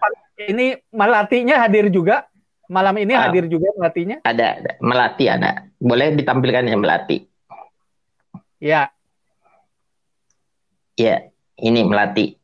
[0.50, 2.26] ini melatinya hadir juga.
[2.64, 4.18] Malam ini uh, hadir juga melatinya.
[4.24, 4.72] Ada, ada.
[4.80, 5.50] Melati ada.
[5.78, 7.22] Boleh ditampilkan yang melati?
[8.59, 8.93] Ya
[10.98, 11.28] ya
[11.59, 12.35] ini melati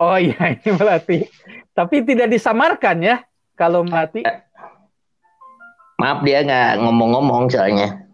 [0.00, 1.18] oh iya ini melati
[1.72, 3.16] tapi tidak disamarkan ya
[3.56, 4.24] kalau melati
[6.00, 8.08] maaf dia nggak ngomong-ngomong soalnya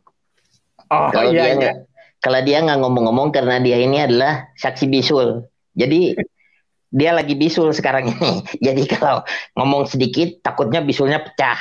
[0.93, 1.73] oh kalau iya, dia iya.
[2.21, 6.19] kalau dia nggak ngomong-ngomong karena dia ini adalah saksi bisul jadi
[6.89, 8.33] dia lagi bisul sekarang ini.
[8.67, 9.25] Jadi kalau
[9.57, 11.61] ngomong sedikit takutnya bisulnya pecah.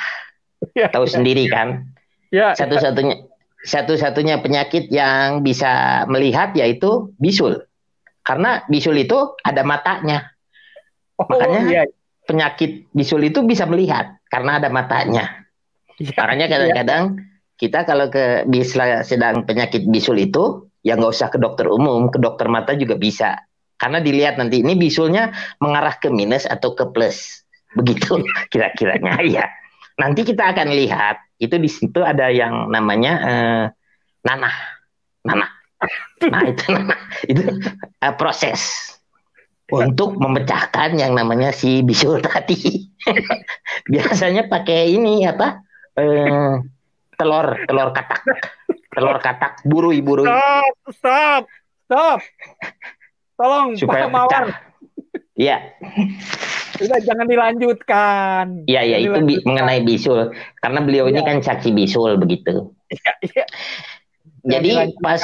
[0.74, 1.12] Ya, Tahu ya.
[1.20, 1.92] sendiri kan?
[2.32, 2.56] Ya.
[2.56, 3.28] Satu-satunya
[3.66, 7.66] satu-satunya penyakit yang bisa melihat yaitu bisul.
[8.22, 10.36] Karena bisul itu ada matanya.
[11.18, 11.84] Oh, Makanya iya.
[12.28, 15.48] penyakit bisul itu bisa melihat karena ada matanya.
[15.98, 17.22] Ya, Makanya kadang-kadang ya.
[17.58, 22.22] kita kalau ke bisa sedang penyakit bisul itu ya nggak usah ke dokter umum, ke
[22.22, 27.46] dokter mata juga bisa karena dilihat nanti ini bisulnya mengarah ke minus atau ke plus.
[27.78, 29.46] Begitu kira-kiranya ya.
[29.98, 33.66] Nanti kita akan lihat itu di situ ada yang namanya uh,
[34.26, 34.56] nanah.
[35.26, 35.50] Nanah.
[36.28, 37.00] Nah, itu nanah.
[37.30, 37.42] Itu
[38.02, 38.94] uh, proses
[39.68, 42.90] untuk memecahkan yang namanya si bisul tadi.
[43.88, 45.62] Biasanya pakai ini apa?
[45.98, 46.62] Uh,
[47.18, 48.22] telur, telur katak.
[48.94, 50.26] Telur katak burui burui.
[50.26, 51.44] Stop, stop,
[51.86, 52.20] stop.
[53.38, 54.46] Tolong supaya Pak Mawar.
[55.38, 55.78] Iya.
[56.78, 58.70] Sudah jangan dilanjutkan.
[58.70, 61.18] Iya, iya itu bi mengenai bisul karena beliau ya.
[61.18, 61.28] ini iya.
[61.28, 62.72] kan saksi bisul begitu.
[62.88, 63.46] Iya, iya.
[64.48, 65.22] Jadi pas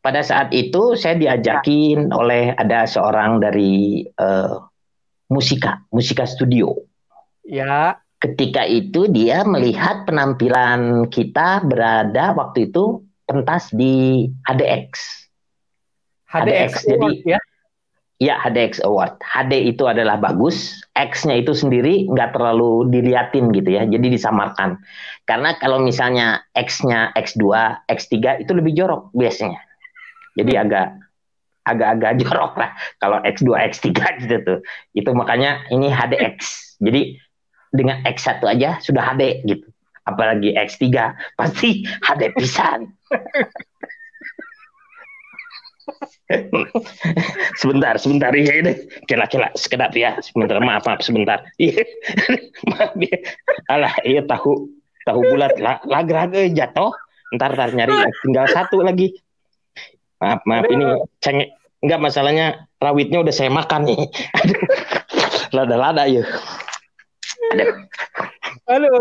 [0.00, 2.14] pada saat itu saya diajakin ya.
[2.16, 4.62] oleh ada seorang dari uh,
[5.28, 6.72] musika, musika studio.
[7.44, 7.98] Ya.
[8.20, 14.92] Ketika itu dia melihat penampilan kita berada waktu itu pentas di HDX.
[16.32, 17.40] HDX, HDX jadi ya?
[18.24, 19.20] Ya HDX Award.
[19.20, 24.80] HD itu adalah bagus, X-nya itu sendiri nggak terlalu diliatin gitu ya, jadi disamarkan.
[25.28, 27.44] Karena kalau misalnya X-nya X2,
[27.84, 29.60] X3 itu lebih jorok biasanya.
[30.40, 31.04] Jadi agak
[31.68, 33.88] agak-agak jorok lah kalau X2, X3
[34.24, 34.58] gitu tuh.
[34.96, 36.38] Itu makanya ini HDX.
[36.80, 37.20] Jadi
[37.76, 39.68] dengan X1 aja sudah HD gitu.
[40.08, 40.80] Apalagi X3
[41.40, 42.88] pasti HD pisan.
[47.60, 48.72] sebentar, sebentar ya ini.
[49.04, 50.16] Kela kela sekedap ya.
[50.24, 51.44] Sebentar maaf maaf sebentar.
[51.60, 51.84] Iya.
[52.70, 53.16] maaf ya.
[53.68, 54.72] Alah, iya tahu
[55.04, 56.92] tahu bulat lah lagraga jatuh.
[57.36, 59.12] Ntar ntar nyari tinggal satu lagi.
[60.22, 60.86] Maaf maaf ini
[61.20, 61.52] cengek
[61.84, 62.46] enggak masalahnya
[62.80, 64.00] rawitnya udah saya makan nih.
[65.56, 66.24] Lada-lada ya.
[67.52, 67.68] Aduh.
[68.64, 68.92] Halo.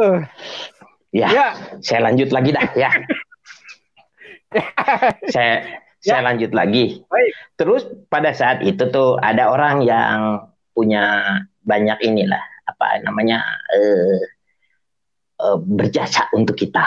[1.14, 1.48] Ya, ya,
[1.86, 2.90] saya lanjut lagi dah ya.
[5.30, 6.26] saya saya ya.
[6.28, 7.00] lanjut lagi.
[7.08, 7.32] Baik.
[7.56, 10.44] Terus pada saat itu tuh ada orang yang
[10.76, 11.24] punya
[11.63, 13.39] banyak inilah apa namanya
[13.72, 14.20] uh,
[15.48, 16.84] uh, berjasa untuk kita.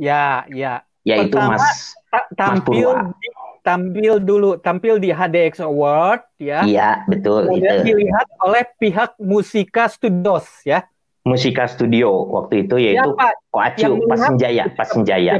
[0.00, 0.80] Ya, ya.
[1.04, 1.92] Yaitu Pertama, Mas
[2.36, 3.28] tampil Mas di,
[3.60, 6.64] tampil dulu tampil di HDX Award ya.
[6.64, 7.92] Iya, betul Kemudian itu.
[7.92, 10.88] dilihat oleh pihak Musika Studios ya.
[11.28, 15.36] Musika Studio waktu itu yaitu ya, Koacu Pasenjaya, Pasenjaya.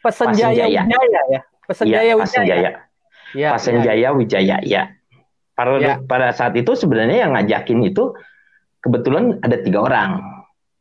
[0.00, 1.42] Pasenjaya Wijaya ya.
[1.70, 2.70] Pasenjaya ya, Pasenjaya.
[3.30, 4.10] Ya, Pasenjaya ya.
[4.10, 4.82] Wijaya ya.
[5.54, 5.94] Pada, ya.
[6.02, 8.18] pada saat itu sebenarnya yang ngajakin itu
[8.82, 10.18] kebetulan ada tiga orang.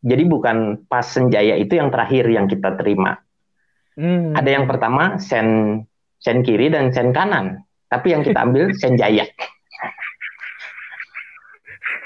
[0.01, 0.57] Jadi bukan
[0.89, 3.21] Pasenjaya itu yang terakhir yang kita terima.
[3.93, 4.33] Hmm.
[4.33, 5.77] Ada yang pertama sen
[6.17, 7.61] sen kiri dan sen kanan.
[7.85, 9.29] Tapi yang kita ambil sen jaya.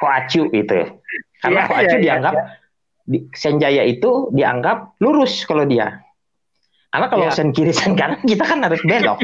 [0.04, 1.00] Koacu itu.
[1.40, 2.44] Karena ya, Koacu ya, ya dianggap ya,
[3.16, 3.20] ya.
[3.32, 6.03] sen jaya itu dianggap lurus kalau dia.
[6.94, 7.34] Karena kalau ya.
[7.34, 9.18] sen kiri sen kanan kita kan harus belok.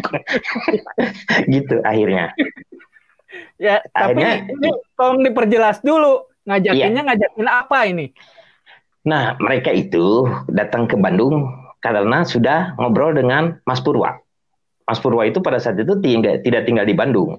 [1.53, 2.33] gitu akhirnya.
[3.61, 7.07] Ya, akhirnya, tapi ini tolong diperjelas dulu ngajakinnya ya.
[7.13, 8.09] ngajakin apa ini?
[9.05, 11.45] Nah, mereka itu datang ke Bandung
[11.77, 14.17] karena sudah ngobrol dengan Mas Purwa.
[14.89, 17.37] Mas Purwa itu pada saat itu tinggal, tidak tinggal di Bandung.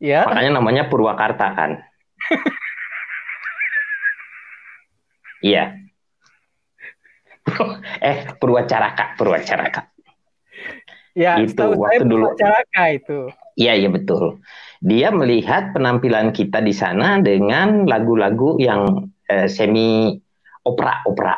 [0.00, 0.24] Ya.
[0.24, 1.84] Makanya namanya Purwakarta kan.
[5.38, 5.87] Iya
[8.08, 9.88] eh Purwacaraka, Purwacaraka.
[11.18, 12.30] Ya, itu waktu dulu.
[12.32, 13.18] Purwacaraka itu.
[13.58, 14.38] Iya, iya betul.
[14.78, 20.14] Dia melihat penampilan kita di sana dengan lagu-lagu yang eh, semi
[20.62, 21.34] opera-opera.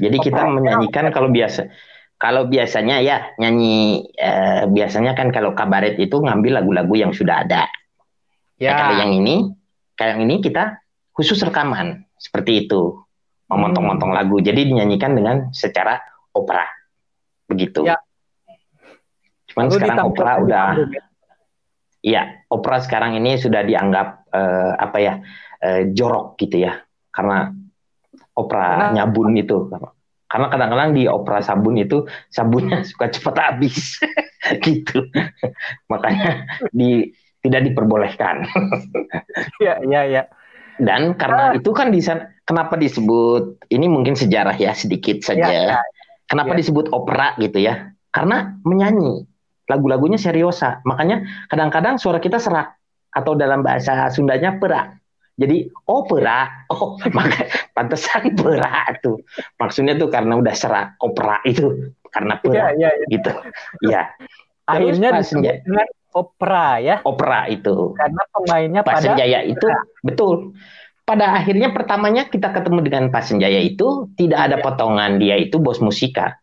[0.00, 1.68] Jadi opera, kita menyanyikan kalau biasa
[2.16, 7.66] Kalau biasanya ya nyanyi eh, biasanya kan kalau kabaret itu ngambil lagu-lagu yang sudah ada.
[8.62, 8.72] Ya.
[8.72, 9.50] Nah, kalau yang ini,
[9.98, 10.78] kalau yang ini kita
[11.10, 13.02] khusus rekaman seperti itu,
[13.52, 14.18] memotong-motong hmm.
[14.18, 14.36] lagu.
[14.40, 16.00] Jadi dinyanyikan dengan secara
[16.32, 16.64] opera,
[17.46, 17.84] begitu.
[17.84, 18.00] Ya.
[19.52, 20.66] Cuman Lalu sekarang opera udah,
[22.00, 25.14] iya, opera sekarang ini sudah dianggap eh, apa ya
[25.60, 26.80] eh, jorok gitu ya,
[27.12, 27.52] karena
[28.32, 29.68] opera Karena, nyabun itu
[30.32, 34.00] karena kadang-kadang di opera sabun itu sabunnya suka cepat habis
[34.64, 35.04] gitu
[35.92, 37.12] makanya di
[37.44, 38.48] tidak diperbolehkan
[39.60, 40.22] ya ya ya
[40.80, 41.58] dan karena ah.
[41.58, 45.80] itu kan di sana kenapa disebut ini mungkin sejarah ya sedikit saja ya, ya.
[46.28, 46.58] kenapa ya.
[46.60, 49.24] disebut opera gitu ya karena menyanyi
[49.64, 52.76] lagu-lagunya seriosa makanya kadang-kadang suara kita serak
[53.12, 59.24] atau dalam bahasa Sundanya perak jadi opera, oh maka pantesan pera tuh.
[59.56, 63.06] Maksudnya tuh karena udah serak opera itu karena pera ya, ya, ya.
[63.08, 63.32] gitu.
[63.88, 64.02] Ya.
[64.68, 66.96] Akhirnya disebut dengan opera ya.
[67.02, 67.96] Opera itu.
[67.96, 69.66] Karena pemainnya Pak pada Senjaya itu
[70.04, 70.52] betul.
[71.12, 74.62] Pada akhirnya pertamanya kita ketemu dengan Pak Senjaya itu tidak ada ya.
[74.64, 76.40] potongan dia itu bos musika.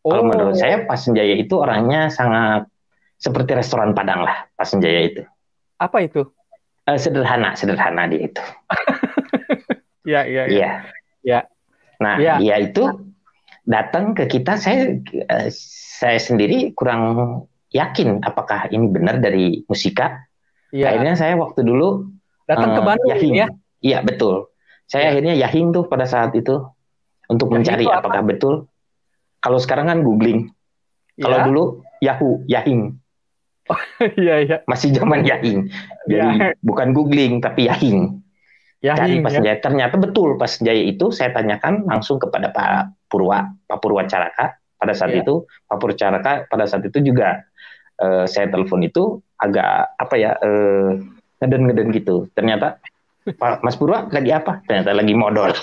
[0.00, 0.16] Oh.
[0.16, 2.72] Kalau menurut saya Pak Senjaya itu orangnya sangat
[3.20, 5.22] seperti restoran Padang lah Pak Senjaya itu.
[5.76, 6.24] Apa itu?
[6.88, 8.42] uh, sederhana sederhana dia itu
[10.12, 10.70] ya ya ya
[11.22, 11.40] ya
[12.02, 12.38] nah ya.
[12.42, 12.82] dia itu
[13.62, 14.98] datang ke kita saya
[15.30, 15.48] uh,
[16.02, 20.26] saya sendiri kurang yakin apakah ini benar dari musika
[20.74, 20.92] ya.
[20.92, 22.10] akhirnya saya waktu dulu
[22.50, 23.34] datang uh, ke eh, Bandung yahing.
[23.38, 23.46] ya
[23.82, 24.48] iya betul
[24.86, 25.18] saya ya.
[25.18, 26.62] akhirnya yahing tuh pada saat itu
[27.28, 28.54] untuk yahing mencari apakah betul
[29.42, 30.48] kalau sekarang kan googling
[31.18, 31.26] ya.
[31.28, 31.64] kalau dulu
[32.02, 33.02] Yahoo Yahing
[33.70, 33.78] Oh,
[34.22, 34.56] iya iya.
[34.66, 35.70] Masih zaman Yahing.
[36.10, 36.50] Jadi ya.
[36.66, 38.18] bukan googling tapi Yahing.
[38.82, 39.54] Yahing Cari pas ya.
[39.62, 44.92] Ternyata betul pas Jaya itu saya tanyakan langsung kepada Pak Purwa, Pak Purwa Caraka pada
[44.98, 45.22] saat ya.
[45.22, 47.46] itu Pak Purwa Caraka pada saat itu juga
[48.02, 50.98] uh, saya telepon itu agak apa ya uh,
[51.38, 52.26] ngeden-ngeden gitu.
[52.34, 52.82] Ternyata
[53.62, 54.58] Mas Purwa lagi apa?
[54.66, 55.54] Ternyata lagi modal.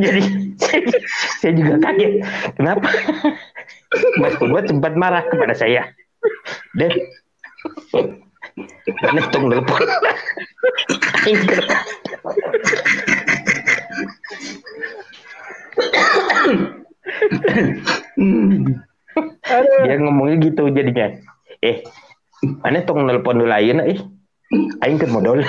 [0.00, 0.22] Jadi
[0.60, 2.12] saya, juga kaget.
[2.60, 2.88] Kenapa?
[4.20, 5.88] Mas Purba sempat marah kepada saya.
[6.76, 6.92] Dan
[9.02, 9.80] Mana tung telepon.
[19.84, 21.16] Dia ngomongnya gitu jadinya.
[21.60, 21.84] Eh,
[22.64, 24.00] mana tong nelpon dulu aja eh.
[24.82, 25.44] Aing ke modal.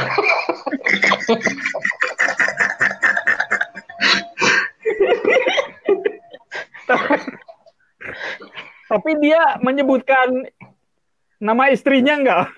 [8.92, 10.52] Tapi dia menyebutkan
[11.42, 12.52] nama istrinya enggak?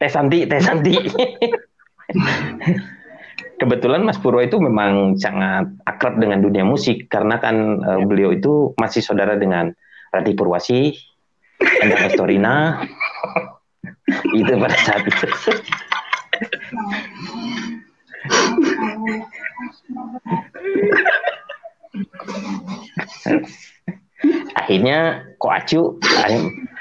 [0.00, 0.94] Teh Santi, Teh Santi.
[3.60, 8.72] Kebetulan Mas Purwo itu memang sangat akrab dengan dunia musik karena kan uh, beliau itu
[8.80, 9.68] masih saudara dengan
[10.10, 10.96] Rati Purwasi,
[11.84, 12.80] Endang Estorina,
[14.32, 15.26] itu pada saat itu.
[24.56, 26.00] Akhirnya Koacu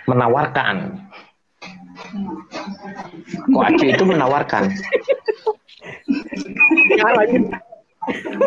[0.08, 1.09] menawarkan.
[3.50, 4.64] Koacu itu menawarkan.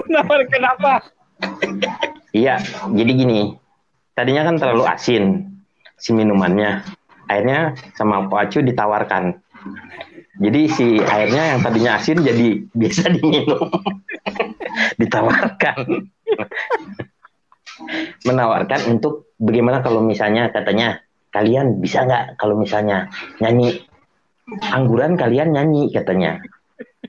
[0.09, 0.95] menawarkan apa?
[2.33, 2.61] Iya,
[2.93, 3.41] jadi gini.
[4.13, 5.25] Tadinya kan terlalu asin
[5.97, 6.85] si minumannya.
[7.31, 9.41] Akhirnya sama Koacu ditawarkan.
[10.43, 13.69] Jadi si airnya yang tadinya asin jadi biasa diminum.
[15.01, 15.77] ditawarkan
[18.29, 23.09] menawarkan untuk bagaimana kalau misalnya katanya kalian bisa nggak kalau misalnya
[23.41, 23.83] nyanyi
[24.71, 26.39] angguran kalian nyanyi katanya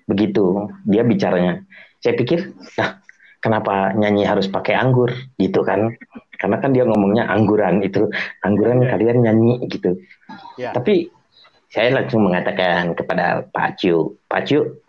[0.07, 1.61] begitu dia bicaranya
[1.99, 3.03] saya pikir nah
[3.43, 5.91] kenapa nyanyi harus pakai anggur gitu kan
[6.39, 8.07] karena kan dia ngomongnya angguran itu
[8.43, 8.95] angguran ya.
[8.95, 9.99] kalian nyanyi gitu
[10.55, 10.71] ya.
[10.71, 11.11] tapi
[11.67, 14.79] saya langsung mengatakan kepada Pak Ciu Pak Ciu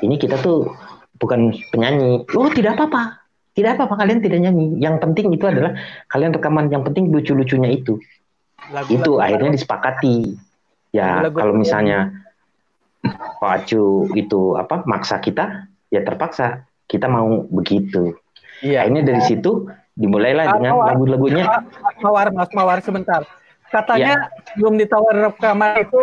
[0.00, 0.72] ini kita tuh
[1.20, 4.80] bukan penyanyi oh tidak apa-apa tidak apa-apa kalian tidak nyanyi.
[4.80, 5.76] Yang penting itu adalah
[6.08, 6.72] kalian rekaman.
[6.72, 8.00] Yang penting lucu-lucunya itu.
[8.72, 9.58] Lagu, itu lagu, akhirnya lagu.
[9.60, 10.16] disepakati.
[10.92, 12.24] Ya lagu, kalau misalnya
[13.38, 18.16] Pak Acu itu apa maksa kita, ya terpaksa kita mau begitu.
[18.64, 18.86] Iya.
[18.86, 21.44] Akhirnya dari situ dimulailah dengan lagu-lagunya.
[21.44, 23.22] Mas Mawar, Mas Mawar sebentar.
[23.68, 24.54] Katanya ya.
[24.60, 26.02] belum ditawar rekaman itu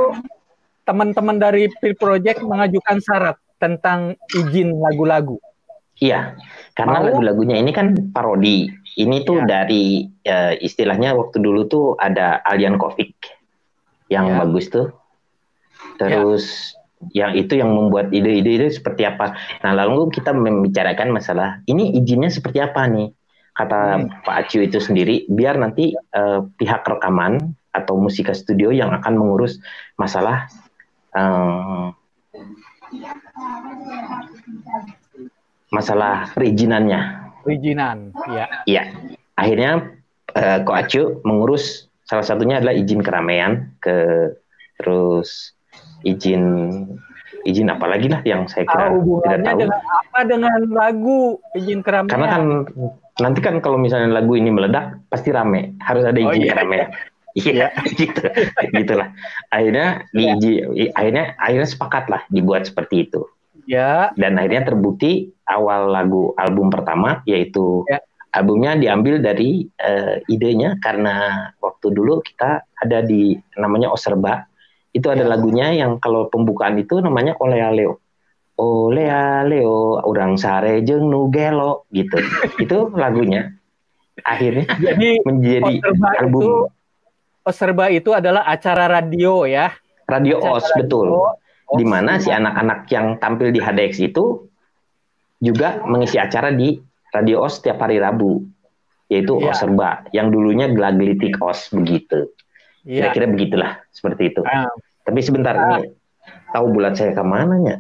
[0.86, 5.38] teman-teman dari Pil Project mengajukan syarat tentang izin lagu-lagu.
[6.00, 6.40] Iya,
[6.74, 8.72] karena lagu-lagunya ini kan parodi.
[8.98, 9.46] Ini tuh ya.
[9.46, 13.14] dari uh, istilahnya waktu dulu tuh ada Alien Kovic
[14.10, 14.36] yang ya.
[14.42, 14.90] bagus tuh.
[16.00, 16.74] Terus
[17.14, 17.30] ya.
[17.30, 19.38] yang itu yang membuat ide-ide itu seperti apa.
[19.62, 23.14] Nah, lalu kita membicarakan masalah ini izinnya seperti apa nih?
[23.56, 24.24] Kata hmm.
[24.24, 29.62] Pak Acu itu sendiri, biar nanti uh, pihak rekaman atau musika studio yang akan mengurus
[30.00, 30.50] masalah
[31.14, 31.94] um,
[35.70, 37.29] masalah perizinannya.
[37.44, 38.46] Perizinan, ya.
[38.68, 38.84] Iya.
[39.40, 39.96] Akhirnya
[40.36, 44.30] uh, Ko Acu mengurus salah satunya adalah izin keramaian ke
[44.82, 45.54] terus
[46.02, 46.44] izin
[47.48, 49.60] izin apa lagi lah yang saya kira oh, tidak tahu.
[49.64, 52.12] Dengan apa dengan lagu izin keramaian?
[52.12, 52.44] Karena kan
[53.20, 56.52] nanti kan kalau misalnya lagu ini meledak pasti rame, harus ada oh, izin oh, iya.
[56.52, 56.90] keramaian.
[57.38, 57.70] Iya,
[58.02, 58.26] gitu,
[58.74, 59.14] gitulah.
[59.54, 60.34] Akhirnya ya.
[60.42, 60.66] di,
[60.98, 63.22] akhirnya akhirnya sepakat lah dibuat seperti itu.
[63.70, 64.10] Ya.
[64.18, 68.02] Dan akhirnya terbukti awal lagu album pertama yaitu ya.
[68.34, 74.50] albumnya diambil dari uh, idenya karena waktu dulu kita ada di namanya Oserba
[74.90, 75.30] itu ada ya.
[75.30, 78.02] lagunya yang kalau pembukaan itu namanya Olea Leo.
[78.58, 82.18] Olea Leo orang sare jeng nugelo gitu.
[82.66, 83.54] itu lagunya
[84.26, 85.74] akhirnya Jadi, menjadi
[86.18, 86.42] album.
[86.42, 86.54] Itu,
[87.46, 89.78] Oserba itu adalah acara radio ya.
[90.10, 90.78] Radio acara OS radio.
[90.82, 91.08] betul
[91.78, 94.50] di mana si anak-anak yang tampil di HDX itu
[95.40, 98.46] juga mengisi acara di Radio OS setiap hari Rabu,
[99.10, 99.50] yaitu ya.
[99.50, 102.30] OS Serba, yang dulunya Glagelitik OS begitu.
[102.86, 103.10] Ya.
[103.10, 104.42] Kira-kira begitulah, seperti itu.
[104.46, 104.70] Ah.
[105.06, 105.82] Tapi sebentar ah.
[105.82, 105.90] ini,
[106.54, 107.76] tahu bulat saya ke mana nya?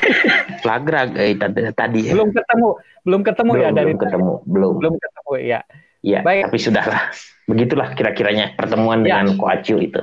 [0.62, 1.36] Flagrag eh,
[1.72, 2.12] tadi.
[2.12, 2.68] Belum ketemu,
[3.08, 4.72] belum ketemu belum, ya dari belum ketemu, belum.
[4.76, 5.60] Belum ketemu ya.
[5.98, 6.52] Ya, Baik.
[6.52, 7.02] tapi sudahlah.
[7.50, 9.18] Begitulah kira-kiranya pertemuan ya.
[9.18, 10.02] dengan Koacu itu.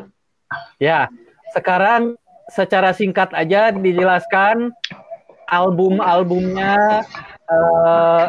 [0.81, 1.07] Ya,
[1.55, 4.73] sekarang secara singkat aja dijelaskan
[5.49, 7.05] album-albumnya
[7.49, 8.25] uh,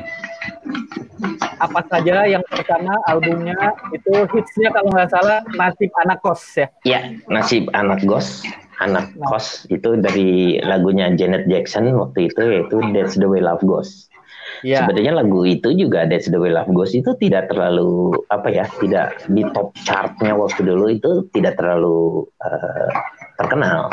[1.56, 3.56] apa saja yang pertama albumnya
[3.92, 7.00] itu hitsnya kalau nggak salah nasib anak kos ya Iya
[7.32, 8.44] nasib anak kos
[8.84, 9.26] anak nah.
[9.32, 14.12] kos itu dari lagunya Janet Jackson waktu itu yaitu That's the Way Love Goes
[14.60, 14.84] ya.
[14.84, 19.24] sebenarnya lagu itu juga That's the Way Love Goes itu tidak terlalu apa ya tidak
[19.32, 22.88] di top chartnya waktu dulu itu tidak terlalu uh,
[23.36, 23.92] terkenal.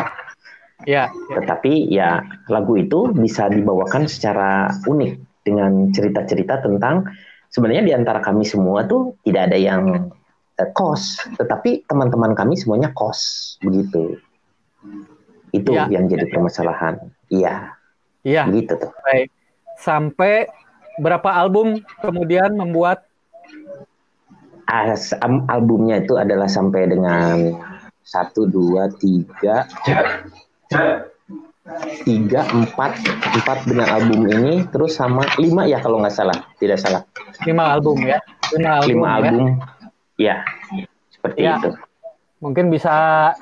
[0.84, 1.36] Ya, ya.
[1.40, 7.08] Tetapi ya lagu itu bisa dibawakan secara unik dengan cerita-cerita tentang
[7.52, 10.12] sebenarnya di antara kami semua tuh tidak ada yang
[10.60, 14.20] uh, kos, tetapi teman-teman kami semuanya kos begitu.
[15.54, 15.86] Itu ya.
[15.88, 17.00] yang jadi permasalahan.
[17.30, 17.78] Iya.
[18.26, 18.50] Iya.
[18.50, 18.92] Gitu tuh.
[19.06, 19.30] Baik.
[19.78, 20.50] Sampai
[20.98, 23.06] berapa album kemudian membuat
[24.64, 25.12] As,
[25.52, 27.52] albumnya itu adalah sampai dengan
[28.04, 29.68] satu dua tiga.
[32.04, 32.92] Tiga empat.
[33.34, 36.38] Empat dengan album ini terus sama lima ya kalau nggak salah.
[36.60, 37.08] Tidak salah.
[37.48, 38.20] Lima album ya?
[38.54, 39.16] Lima album, lima ya.
[39.16, 39.48] album.
[40.20, 40.36] Ya,
[40.76, 41.56] ya seperti ya.
[41.58, 41.72] itu.
[42.44, 42.96] Mungkin bisa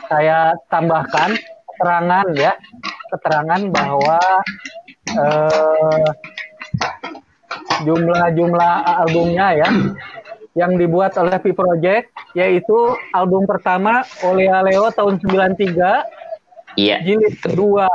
[0.06, 1.34] saya tambahkan
[1.74, 2.54] keterangan ya.
[3.12, 4.20] Keterangan bahwa
[5.10, 6.06] eh,
[7.84, 9.70] jumlah-jumlah albumnya ya
[10.52, 12.76] yang dibuat oleh P Project yaitu
[13.16, 17.88] album pertama Oleh Leo tahun 93 iya jilid kedua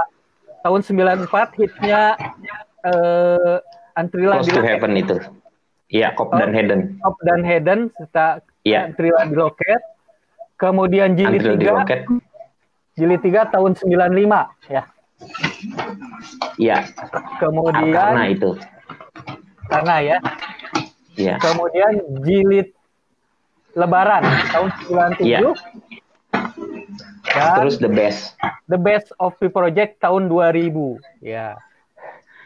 [0.64, 1.28] tahun 94
[1.60, 2.16] hitnya
[2.82, 3.56] uh,
[3.96, 5.16] Antrila Close to Heaven itu.
[5.86, 6.98] Iya Cop dan Hayden.
[7.00, 8.90] Cop dan Hayden serta iya.
[8.90, 9.80] Antrila di Loket
[10.58, 14.82] kemudian jilid Antrila 3 jilid 3 tahun 95 ya.
[16.60, 16.78] Iya.
[17.40, 18.50] Kemudian karena itu.
[19.66, 20.16] Karena ya
[21.16, 21.40] Yeah.
[21.40, 22.76] Kemudian jilid
[23.76, 24.68] Lebaran tahun
[25.20, 25.28] 97.
[25.28, 25.52] Yeah.
[27.26, 28.32] Dan Terus the best.
[28.72, 30.96] The best of the project tahun 2000.
[31.20, 31.60] Ya.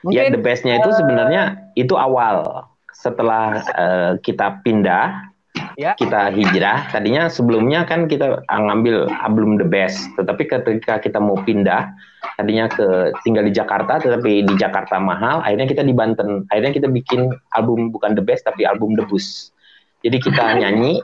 [0.03, 5.30] Mungkin, ya the bestnya itu sebenarnya itu awal setelah uh, kita pindah
[5.77, 5.92] ya.
[5.96, 6.88] kita hijrah.
[6.92, 10.11] Tadinya sebelumnya kan kita ngambil album the best.
[10.16, 11.90] Tetapi ketika kita mau pindah
[12.37, 16.49] tadinya ke tinggal di Jakarta tetapi di Jakarta mahal akhirnya kita di Banten.
[16.49, 19.51] Akhirnya kita bikin album bukan the best tapi album the bus.
[20.01, 21.01] Jadi kita nyanyi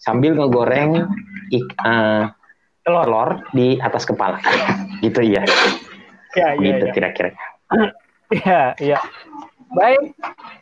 [0.00, 1.06] sambil ngegoreng
[1.52, 2.30] ik, uh,
[2.82, 3.04] telur.
[3.06, 4.40] telur di atas kepala.
[5.04, 5.42] Gitu ya.
[6.36, 6.92] Ya, ya gitu ya.
[6.94, 7.30] kira-kira.
[8.30, 9.02] Ya ya.
[9.74, 10.14] Baik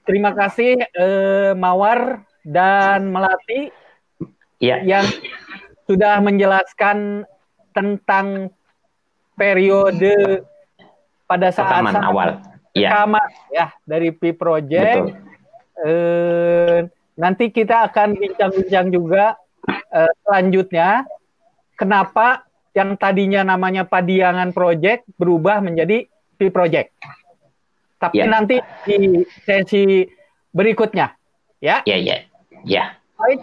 [0.09, 3.69] terima kasih uh, Mawar dan Melati
[4.57, 4.81] ya.
[4.81, 5.05] yang
[5.85, 7.29] sudah menjelaskan
[7.77, 8.49] tentang
[9.37, 10.43] periode
[11.29, 12.29] pada saat Rekaman awal
[12.73, 13.05] ya.
[13.53, 15.13] ya dari P Project.
[15.79, 16.79] Eh,
[17.21, 19.37] nanti kita akan bincang-bincang juga
[19.69, 21.05] eh, selanjutnya
[21.79, 26.97] kenapa yang tadinya namanya Padiangan Project berubah menjadi P Project.
[27.99, 28.31] Tapi ya.
[28.31, 30.07] nanti di sesi
[30.55, 31.15] berikutnya.
[31.59, 31.83] Ya.
[31.83, 32.28] Ya, ya.
[32.69, 33.01] Ya.
[33.17, 33.41] Baik.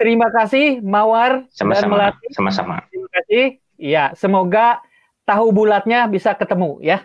[0.00, 1.84] Terima kasih Mawar Sama-sama.
[1.84, 2.26] dan Melati.
[2.32, 2.76] Sama-sama.
[2.88, 3.44] Terima kasih.
[3.76, 4.80] Ya, semoga
[5.28, 7.04] tahu bulatnya bisa ketemu ya.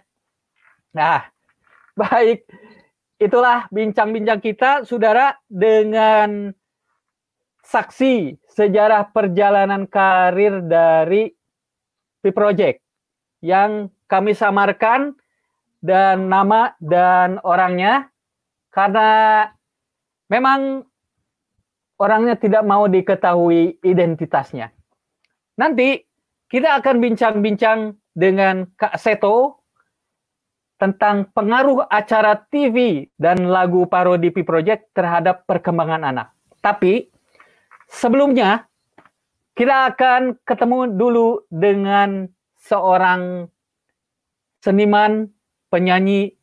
[0.95, 1.28] Nah,
[1.99, 2.47] baik.
[3.20, 6.55] Itulah bincang-bincang kita Saudara dengan
[7.68, 11.28] saksi sejarah perjalanan karir dari
[12.24, 12.80] P Project
[13.43, 15.14] yang kami samarkan
[15.84, 18.07] dan nama dan orangnya
[18.72, 19.47] karena
[20.32, 20.89] memang
[22.00, 24.72] orangnya tidak mau diketahui identitasnya.
[25.60, 26.02] Nanti
[26.50, 29.62] kita akan bincang-bincang dengan Kak Seto
[30.80, 36.32] tentang pengaruh acara TV dan lagu parodi P Project terhadap perkembangan anak.
[36.64, 37.12] Tapi
[37.89, 38.70] Sebelumnya,
[39.58, 42.30] kita akan ketemu dulu dengan
[42.62, 43.50] seorang
[44.62, 45.26] seniman
[45.74, 46.38] penyanyi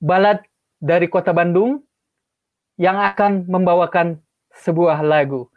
[0.00, 0.40] balad
[0.80, 1.84] dari kota Bandung
[2.80, 4.23] yang akan membawakan
[4.62, 5.48] sebuah lagu.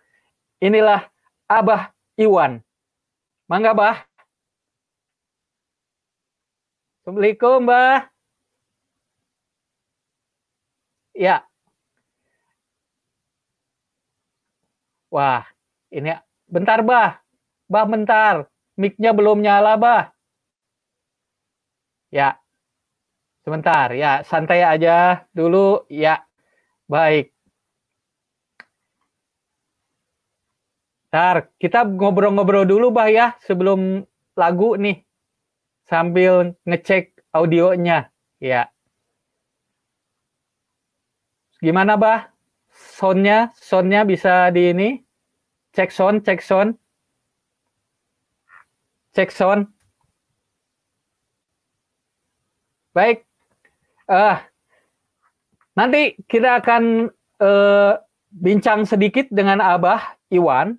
[0.61, 1.05] Inilah
[1.49, 2.61] Abah Iwan.
[3.47, 3.97] Mangga, Bah.
[7.01, 8.09] Assalamualaikum, Bah.
[11.15, 11.47] Ya,
[15.11, 15.43] Wah,
[15.91, 16.11] ini
[16.51, 17.19] bentar, Bah.
[17.71, 18.47] Bah, bentar.
[18.79, 20.11] Mic-nya belum nyala, Bah.
[22.11, 22.39] Ya.
[23.47, 24.21] Sebentar, ya.
[24.27, 25.87] Santai aja dulu.
[25.87, 26.23] Ya.
[26.91, 27.36] Baik.
[31.07, 33.35] Ntar, kita ngobrol-ngobrol dulu, Bah, ya.
[33.43, 34.03] Sebelum
[34.35, 35.03] lagu nih.
[35.87, 38.11] Sambil ngecek audionya.
[38.43, 38.67] Ya.
[41.63, 42.37] Gimana, Bah?
[42.77, 44.89] soundnya soundnya bisa di ini
[45.73, 46.77] cek sound cek sound
[49.17, 49.69] cek sound
[52.93, 53.25] baik
[54.09, 54.41] uh,
[55.77, 57.09] nanti kita akan
[57.41, 57.97] uh,
[58.33, 60.77] bincang sedikit dengan Abah Iwan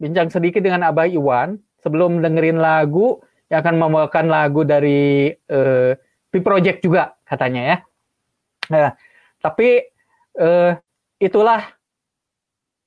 [0.00, 3.22] bincang sedikit dengan Abah Iwan sebelum dengerin lagu
[3.52, 5.94] yang akan membawakan lagu dari uh,
[6.34, 7.76] Project juga katanya ya
[8.66, 8.90] nah,
[9.38, 9.86] tapi
[10.42, 10.74] uh,
[11.22, 11.62] itulah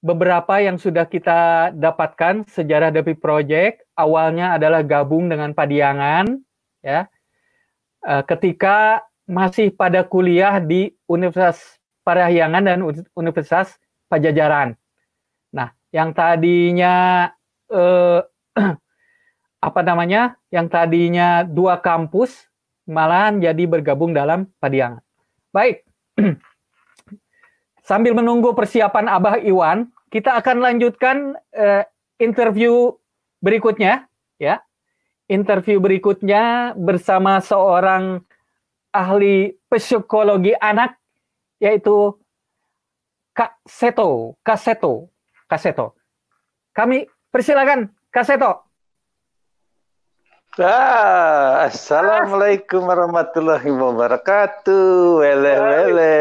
[0.03, 3.83] beberapa yang sudah kita dapatkan sejarah Devi Project.
[3.97, 6.37] Awalnya adalah gabung dengan Padiangan,
[6.85, 7.09] ya.
[8.05, 12.79] Eh, ketika masih pada kuliah di Universitas Parahyangan dan
[13.17, 13.75] Universitas
[14.07, 14.79] Pajajaran.
[15.91, 16.95] Yang tadinya
[17.71, 18.19] eh,
[19.67, 20.35] apa namanya?
[20.51, 22.47] Yang tadinya dua kampus
[22.87, 25.03] malahan jadi bergabung dalam Padiangan.
[25.51, 25.83] Baik.
[27.87, 31.83] Sambil menunggu persiapan Abah Iwan, kita akan lanjutkan uh,
[32.19, 32.95] interview
[33.39, 34.07] berikutnya,
[34.39, 34.59] ya.
[35.27, 38.23] Interview berikutnya bersama seorang
[38.95, 40.95] ahli psikologi anak,
[41.59, 42.15] yaitu
[43.35, 45.11] Kak Seto, Kak Seto,
[45.47, 45.95] Kak Seto.
[46.75, 48.67] Kami persilakan, Kak Seto.
[50.57, 55.21] Ah, Assalamualaikum warahmatullahi wabarakatuh.
[55.21, 56.17] Wele wele.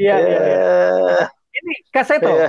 [0.00, 0.60] Iya, iya, iya.
[1.20, 2.32] Eh, Ini kaseto.
[2.32, 2.48] Uh,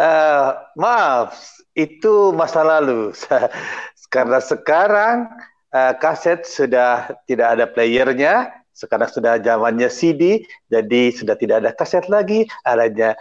[0.00, 0.48] eh,
[0.80, 1.36] maaf,
[1.76, 3.12] itu masa lalu.
[4.14, 5.28] Karena sekarang
[5.72, 12.06] uh, kaset sudah tidak ada playernya, sekarang sudah zamannya CD, jadi sudah tidak ada kaset
[12.06, 13.18] lagi, adanya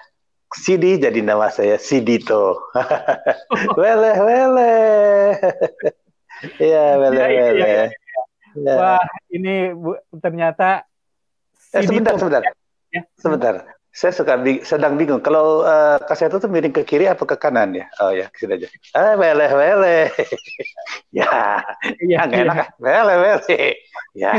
[0.50, 2.58] CD jadi nama saya Sidito.
[3.80, 4.76] wele wele.
[6.58, 7.60] Iya, wele ya, wele.
[7.60, 7.86] Ya, ya.
[8.58, 8.74] Ya.
[8.82, 10.90] Wah, ini bu, ternyata
[11.70, 12.42] Eh, sebentar, sebentar.
[12.90, 13.02] Ya.
[13.22, 13.56] Sebentar.
[13.94, 15.22] Saya suka bing sedang bingung.
[15.22, 17.86] Kalau uh, kaset itu miring ke kiri apa ke kanan ya?
[18.02, 18.68] Oh ya, ke sini aja.
[18.98, 20.10] Ah, wele wele.
[21.14, 21.62] ya,
[22.02, 22.58] ya nggak enak.
[22.58, 22.66] Ya.
[22.82, 23.62] Wele wele.
[24.18, 24.34] ya.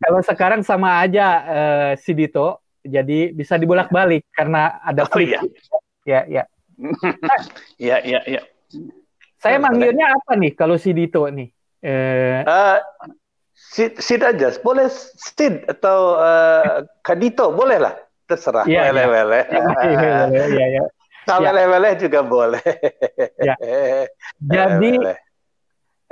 [0.00, 5.40] Kalau sekarang sama aja uh, si Dito, jadi bisa dibolak-balik karena ada oh, iya.
[6.04, 6.44] Ya, ya.
[7.80, 8.42] ya, ya, ya.
[9.40, 11.48] Saya manggilnya apa nih kalau si Dito nih?
[11.80, 12.80] Eh, uh,
[13.52, 17.96] Sid, Sid aja, boleh Sid atau uh, Kadito, boleh lah,
[18.28, 18.68] terserah.
[18.68, 19.04] Iya, iya.
[19.08, 19.40] Wele,
[19.92, 20.84] iya, iya, iya.
[21.24, 21.64] Kalau ya.
[21.72, 22.60] wele juga boleh.
[23.40, 23.56] Ya.
[24.44, 24.92] Jadi,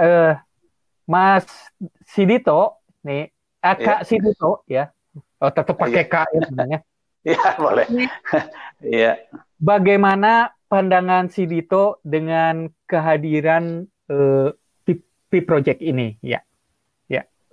[0.00, 0.32] uh,
[1.04, 1.44] Mas
[2.08, 3.30] Sidito, nih,
[3.62, 4.06] eh, Kak ya.
[4.06, 4.84] Sidito, ya,
[5.42, 6.10] oh, tetap pakai ya.
[6.10, 6.80] Kak ya sebenarnya.
[7.22, 7.86] Iya, boleh.
[8.82, 9.12] Iya.
[9.70, 14.50] Bagaimana pandangan Sidito dengan kehadiran uh,
[15.30, 16.18] P Project ini?
[16.18, 16.42] Ya.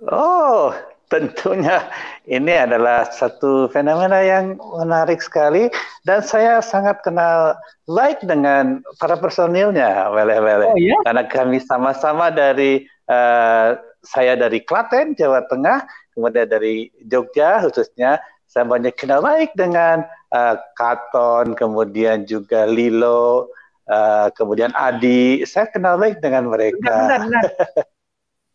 [0.08, 0.72] Oh,
[1.12, 1.92] tentunya
[2.24, 5.68] ini adalah satu fenomena yang menarik sekali
[6.08, 7.52] dan saya sangat kenal
[7.84, 10.72] baik dengan para personilnya, wele-wele.
[10.72, 10.96] Oh, iya?
[11.04, 15.84] Karena kami sama-sama dari uh, saya dari Klaten, Jawa Tengah,
[16.16, 18.20] kemudian dari Jogja khususnya
[18.50, 20.02] saya banyak kenal baik dengan
[20.34, 23.52] uh, Katon, kemudian juga Lilo,
[23.86, 25.46] uh, kemudian Adi.
[25.46, 26.90] Saya kenal baik dengan mereka.
[27.06, 27.44] Benar, benar.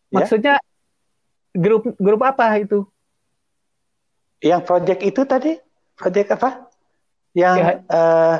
[0.06, 0.22] Ya?
[0.22, 0.54] Maksudnya
[1.50, 2.86] grup grup apa itu?
[4.38, 5.58] Yang project itu tadi?
[5.98, 6.70] Project apa?
[7.34, 7.70] Yang ya.
[7.90, 8.36] uh,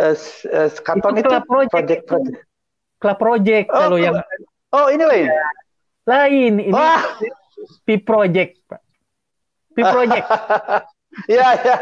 [0.00, 0.16] uh,
[0.48, 2.40] uh, Katon itu, itu project, project, project.
[3.04, 4.16] Club project oh, kalau yang
[4.72, 5.28] Oh, ini lain.
[6.02, 7.02] Lain, ini Wah.
[7.86, 8.82] P project, Pak.
[9.70, 10.26] P project.
[11.30, 11.76] ya, ya.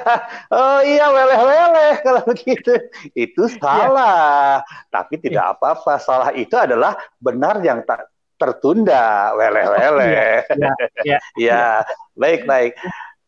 [0.53, 2.77] Oh iya, weleh-weleh kalau begitu.
[3.17, 4.61] Itu salah.
[4.61, 4.93] Ya.
[4.93, 5.53] Tapi tidak iya.
[5.57, 5.97] apa-apa.
[5.97, 9.33] Salah itu adalah benar yang tak tertunda.
[9.41, 9.89] Weleh-weleh.
[9.89, 11.19] Oh, ya, ya, ya.
[11.49, 11.65] ya.
[12.13, 12.77] Baik, baik.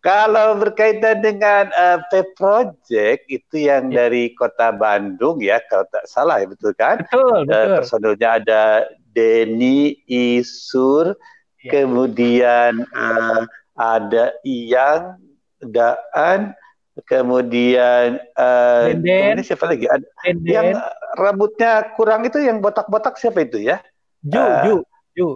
[0.02, 4.04] Kalau berkaitan dengan uh, P Project itu yang ya.
[4.04, 7.06] dari kota Bandung ya kalau tak salah ya betul kan?
[7.06, 7.54] Betul, betul.
[7.54, 8.62] Uh, personilnya ada
[9.12, 11.16] Denny Isur,
[11.60, 11.70] ya.
[11.70, 13.44] kemudian uh,
[13.76, 15.20] ada Iyang
[15.62, 16.56] Daan,
[17.06, 19.86] kemudian uh, ini siapa lagi?
[19.86, 20.48] Ada Denden.
[20.48, 20.68] yang
[21.16, 23.80] rambutnya kurang itu yang botak-botak siapa itu ya?
[24.24, 24.76] Ju, uh, Ju,
[25.16, 25.28] Ju.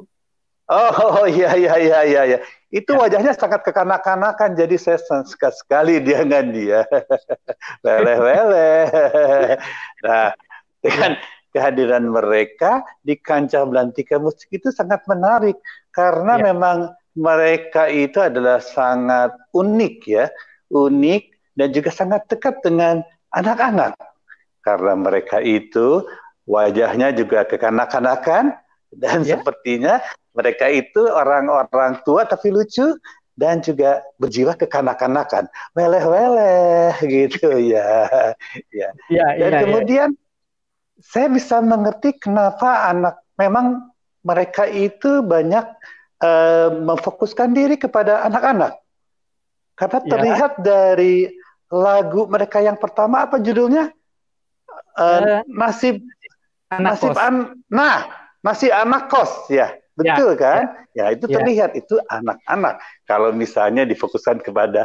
[0.67, 2.39] Oh, oh iya iya iya iya iya.
[2.75, 3.07] Itu ya.
[3.07, 6.81] wajahnya sangat kekanak-kanakan jadi saya suka sekali dia dengan dia.
[7.87, 8.71] Lele lele.
[10.03, 10.35] nah,
[10.83, 11.15] dengan
[11.57, 15.57] kehadiran mereka di kancah belantika musik itu sangat menarik
[15.97, 16.53] karena ya.
[16.53, 20.29] memang mereka itu adalah sangat unik ya,
[20.69, 23.01] unik dan juga sangat dekat dengan
[23.33, 23.97] anak-anak.
[24.61, 26.05] Karena mereka itu
[26.45, 28.53] wajahnya juga kekanak-kanakan
[28.93, 29.41] dan ya.
[29.41, 30.05] sepertinya
[30.37, 33.01] mereka itu orang-orang tua tapi lucu
[33.37, 38.09] dan juga berjiwa kekanak-kanakan, weleh-weleh gitu ya.
[38.73, 38.89] ya.
[39.09, 40.26] ya dan ya, kemudian ya.
[41.01, 43.93] Saya bisa mengerti kenapa anak memang
[44.25, 45.65] mereka itu banyak
[46.25, 48.81] uh, memfokuskan diri kepada anak-anak.
[49.77, 50.09] Karena ya.
[50.09, 50.63] terlihat ya.
[50.65, 51.15] dari
[51.69, 53.93] lagu mereka yang pertama apa judulnya?
[54.97, 56.01] Uh, uh, nasib
[56.73, 57.21] anak nasib kos.
[57.21, 57.35] an
[57.69, 58.09] nah
[58.41, 60.63] masih anak kos ya Betul ya, kan?
[60.93, 61.41] Ya, ya itu ya.
[61.41, 62.85] terlihat itu anak-anak.
[63.09, 64.85] Kalau misalnya difokuskan kepada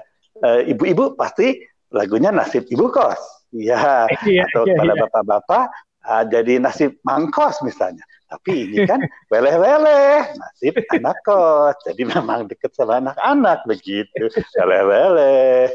[0.71, 1.59] ibu-ibu uh, pasti
[1.91, 3.19] lagunya nasib ibu kos.
[3.51, 5.63] Ya, ya atau ya, kepada bapak-bapak
[6.05, 8.03] uh, jadi nasib mangkos misalnya.
[8.31, 11.75] Tapi ini kan weleh-weleh, nasib anak kos.
[11.83, 14.31] Jadi memang dekat sama anak-anak begitu.
[14.55, 15.67] Weleh-weleh.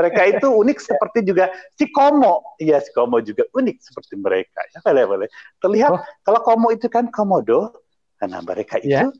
[0.00, 2.56] mereka itu unik seperti juga si Komo.
[2.56, 4.64] Iya, si Komo juga unik seperti mereka.
[4.72, 5.28] Ya, weleh-weleh.
[5.60, 6.00] Terlihat oh.
[6.24, 7.76] kalau Komo itu kan komodo,
[8.16, 9.12] karena mereka itu yeah.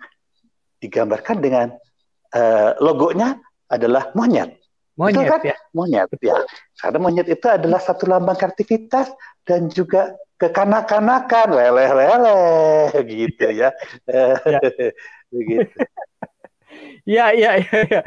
[0.81, 1.67] digambarkan dengan
[2.33, 3.37] uh, logonya
[3.69, 4.60] adalah monyet.
[5.01, 5.41] Monyet Betul kan?
[5.49, 5.57] ya.
[5.73, 6.37] Monyet ya.
[6.77, 9.09] Karena monyet itu adalah satu lambang kreativitas
[9.49, 13.73] dan juga kekanak-kanakan, leleh-leleh gitu ya.
[14.05, 14.61] ya.
[15.33, 15.73] Begitu.
[17.03, 18.03] Ya, ya, ya, ya.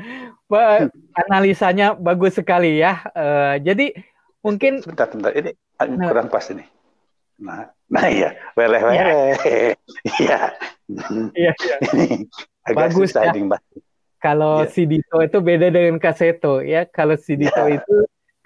[1.28, 3.04] Analisanya bagus sekali ya.
[3.12, 3.92] Uh, jadi
[4.40, 5.36] mungkin sebentar, sebentar.
[5.36, 5.52] Ini
[6.00, 6.08] nah.
[6.08, 6.64] kurang pas ini.
[7.44, 9.36] Nah, nah iya, weleh-weleh.
[10.16, 10.56] Iya.
[11.36, 11.52] Iya, iya.
[12.72, 13.34] Bagus ya.
[14.24, 14.72] Kalau ya.
[14.72, 16.88] si Dito itu beda dengan Kaseto ya.
[16.88, 17.76] Kalau si Dito ya.
[17.76, 17.96] itu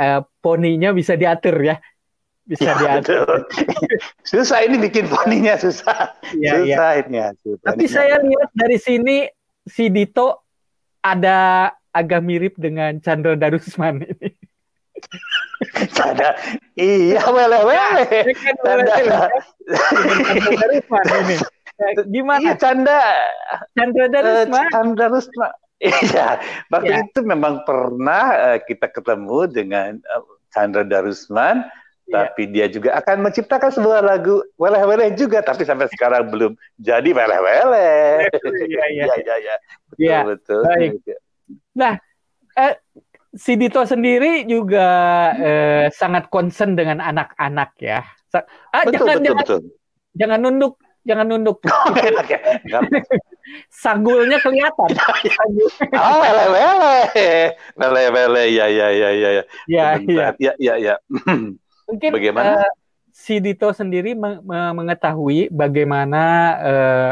[0.02, 1.78] uh, poninya bisa diatur ya.
[2.50, 3.46] Bisa ya, diatur.
[4.34, 6.18] susah ini bikin poninya susah.
[6.34, 7.06] Ya, susah ya.
[7.06, 7.18] ini.
[7.46, 7.94] Susah Tapi ini.
[7.94, 9.30] saya lihat dari sini
[9.70, 10.50] si Dito
[11.06, 14.34] ada agak mirip dengan Chandra Darusman ini.
[15.94, 16.34] Canda.
[16.74, 18.06] Iya, wele wele.
[18.66, 19.30] Canda.
[21.22, 21.38] ini.
[22.14, 22.42] Gimana?
[22.42, 23.02] Iya, Canda.
[23.78, 24.66] Chandra Darusman.
[24.66, 25.54] Uh, Chandra Darusman.
[25.86, 26.42] Iya,
[26.74, 27.06] waktu ya.
[27.06, 31.70] itu memang pernah uh, kita ketemu dengan uh, Chandra Darusman,
[32.10, 32.26] ya.
[32.34, 38.26] tapi dia juga akan menciptakan sebuah lagu weleh-weleh juga, tapi sampai sekarang belum jadi weleh-weleh.
[38.34, 39.56] Iya, iya, iya, iya.
[39.94, 40.20] Betul, ya.
[40.26, 40.62] betul.
[40.66, 40.92] Baik.
[41.78, 41.94] Nah,
[42.58, 42.74] eh,
[43.38, 44.88] si Dito sendiri juga
[45.38, 48.02] eh, sangat concern dengan anak-anak ya.
[48.74, 49.62] Ah, betul, jangan, betul, jangan, betul.
[50.18, 50.74] jangan nunduk,
[51.06, 51.58] jangan nunduk
[53.72, 54.90] sagulnya kelihatan.
[55.94, 56.98] Ah, oh, lele lele.
[57.78, 59.30] Lele lele ya ya ya ya.
[59.32, 60.28] Ya Ya ya.
[60.38, 60.96] Ya ya iya.
[61.90, 62.72] Mungkin bagaimana uh,
[63.14, 66.24] si Dito sendiri meng mengetahui bagaimana
[66.60, 67.12] uh,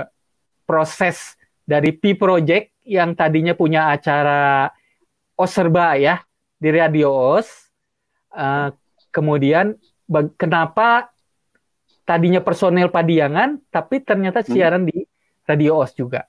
[0.68, 4.70] proses dari P Project yang tadinya punya acara
[5.40, 6.22] Oserba ya
[6.60, 7.48] di Radio Os.
[8.36, 8.70] Uh,
[9.16, 9.80] kemudian
[10.36, 11.16] kenapa
[12.04, 14.50] tadinya personel Padiangan tapi ternyata hmm.
[14.52, 14.90] siaran hmm.
[14.92, 14.98] di
[15.46, 16.26] Radio Os juga.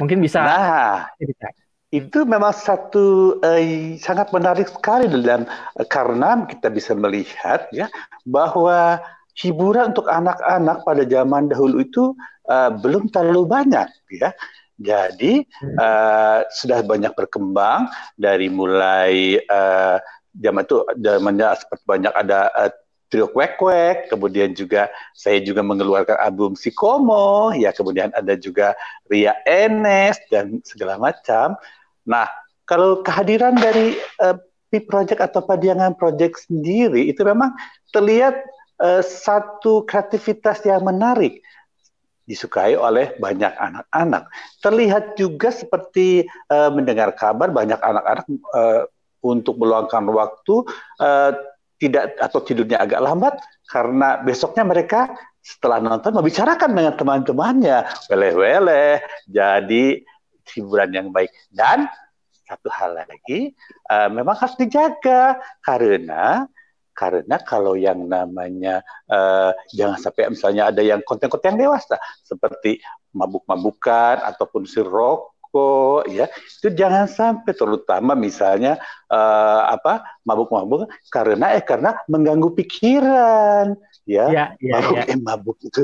[0.00, 1.48] Mungkin bisa Nah, cerita.
[1.94, 5.46] itu memang satu eh, sangat menarik sekali dalam
[5.86, 7.86] karena kita bisa melihat ya
[8.26, 8.98] bahwa
[9.36, 12.16] hiburan untuk anak-anak pada zaman dahulu itu
[12.48, 14.32] uh, belum terlalu banyak ya.
[14.76, 15.40] Jadi
[15.80, 19.96] uh, sudah banyak berkembang dari mulai uh,
[20.36, 22.72] zaman itu zamannya seperti banyak ada uh,
[23.06, 28.74] trio kwek kwek, kemudian juga saya juga mengeluarkan album Sikomo, ya kemudian ada juga
[29.06, 31.54] Ria Enes dan segala macam.
[32.02, 32.26] Nah,
[32.66, 34.34] kalau kehadiran dari uh,
[34.70, 37.54] P Project atau Padiangan Project sendiri itu memang
[37.94, 38.34] terlihat
[38.82, 41.38] uh, satu kreativitas yang menarik
[42.26, 44.26] disukai oleh banyak anak-anak.
[44.58, 48.26] Terlihat juga seperti uh, mendengar kabar banyak anak-anak
[49.22, 50.66] untuk meluangkan waktu
[50.98, 51.34] uh,
[51.76, 53.34] tidak atau tidurnya agak lambat
[53.68, 55.12] karena besoknya mereka
[55.46, 57.78] setelah nonton membicarakan dengan teman-temannya,
[58.10, 58.98] weleh-weleh,
[59.30, 60.02] jadi
[60.56, 61.30] hiburan yang baik.
[61.54, 61.86] Dan
[62.46, 63.54] satu hal lagi,
[63.90, 66.46] uh, memang harus dijaga karena
[66.96, 68.80] karena kalau yang namanya
[69.12, 72.80] uh, jangan sampai misalnya ada yang konten-konten dewasa seperti
[73.12, 74.80] mabuk-mabukan ataupun si
[75.56, 78.76] rokok ya itu jangan sampai terutama misalnya
[79.08, 85.02] uh, apa mabuk-mabuk karena eh karena mengganggu pikiran ya, ya, ya mabuk ya.
[85.08, 85.82] eh mabuk itu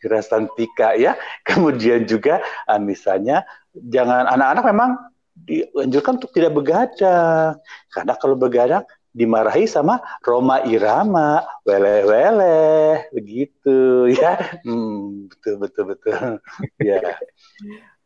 [0.00, 1.16] kerasan tika ya
[1.48, 4.90] kemudian juga uh, misalnya jangan anak-anak memang
[5.34, 7.58] dianjurkan untuk tidak begadang
[7.90, 14.58] karena kalau begadang dimarahi sama Roma Irama, wele-wele, begitu ya.
[14.66, 16.42] Hmm, betul betul betul.
[16.82, 17.14] ya.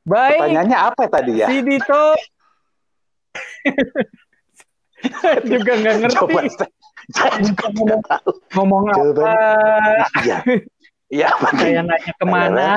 [0.09, 0.41] Baik.
[0.41, 1.47] Pertanyaannya apa tadi ya?
[1.53, 2.05] Si Dito
[5.53, 6.17] juga nggak ngerti.
[6.17, 6.41] Coba,
[7.15, 8.03] saya juga ngomong,
[8.57, 9.23] ngomong Coba.
[9.29, 9.33] apa?
[10.25, 10.39] Iya.
[11.09, 12.77] Iya, saya nanya ke mana?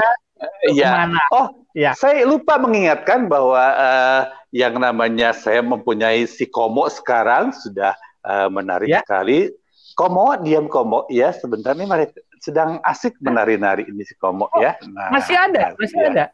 [0.72, 1.12] Iya.
[1.36, 1.92] Oh, ya.
[1.96, 4.22] Saya lupa mengingatkan bahwa uh,
[4.56, 9.04] yang namanya saya mempunyai si Komo sekarang sudah uh, menarik ya.
[9.04, 9.52] sekali.
[10.00, 14.80] Komo, diam Komo, ya sebentar nih mereka sedang asik menari-nari ini si Komo oh, ya.
[14.88, 16.08] Nah, masih ada, masih ya.
[16.10, 16.26] ada.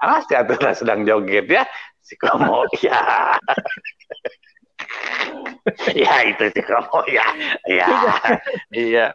[0.00, 1.64] Masih ada sedang joget ya?
[2.04, 3.34] Si Komo ya.
[5.96, 7.24] ya itu si Komo ya,
[7.64, 7.88] ya,
[8.74, 9.06] iya.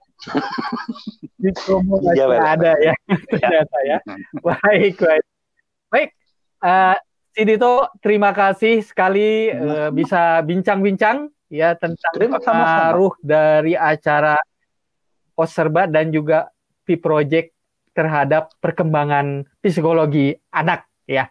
[1.38, 2.94] Si Komo masih ya, ada ya,
[3.32, 3.98] ternyata ya.
[4.42, 5.26] Baik, baik,
[5.94, 6.10] baik.
[6.60, 6.96] Uh,
[7.32, 14.38] si Dito, terima kasih sekali uh, bisa bincang-bincang ya tentang pengaruh dari acara
[15.38, 16.52] Poserba dan juga
[16.84, 17.59] P Project
[18.00, 21.28] terhadap perkembangan psikologi anak ya.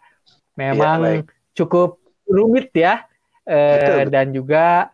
[0.53, 1.13] Memang ya,
[1.57, 1.97] cukup
[2.29, 3.09] rumit ya
[3.49, 4.93] eh, dan juga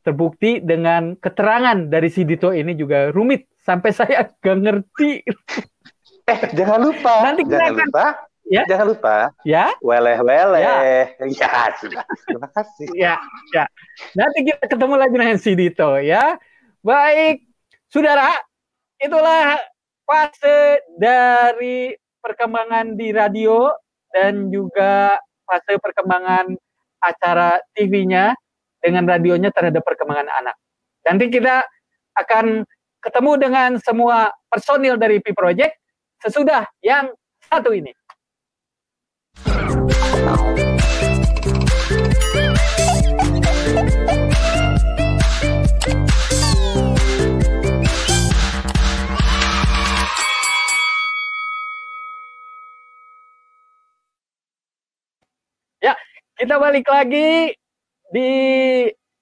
[0.00, 5.20] terbukti dengan keterangan dari si Dito ini juga rumit sampai saya gak ngerti.
[6.24, 8.06] Eh jangan lupa, nanti jangan akan, lupa
[8.50, 8.66] Ya.
[8.66, 9.30] Jangan lupa.
[9.46, 9.70] Ya.
[9.78, 10.58] Weleh-weleh.
[10.58, 11.06] Ya.
[11.22, 12.02] ya, sudah.
[12.26, 12.86] Terima kasih.
[12.98, 13.14] Ya,
[13.54, 13.64] ya.
[14.18, 16.34] Nanti kita ketemu lagi dengan si Dito ya.
[16.82, 17.46] Baik,
[17.86, 18.34] saudara,
[18.98, 19.54] itulah
[20.10, 23.70] fase dari perkembangan di radio
[24.10, 25.14] dan juga
[25.46, 26.50] fase perkembangan
[26.98, 28.34] acara TV-nya
[28.82, 30.58] dengan radionya terhadap perkembangan anak.
[31.06, 31.62] Nanti kita
[32.18, 32.66] akan
[32.98, 35.78] ketemu dengan semua personil dari P Project
[36.18, 37.14] sesudah yang
[37.46, 37.94] satu ini.
[56.40, 57.52] Kita balik lagi
[58.08, 58.30] di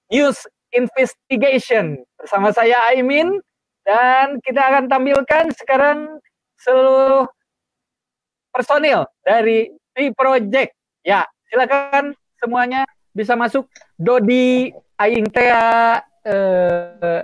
[0.07, 3.43] News Investigation bersama saya Aimin
[3.83, 6.23] dan kita akan tampilkan sekarang
[6.55, 7.27] seluruh
[8.55, 10.71] personil dari T Project.
[11.03, 13.67] Ya, silakan semuanya bisa masuk.
[13.99, 17.19] Dodi, Aing Tea, eh,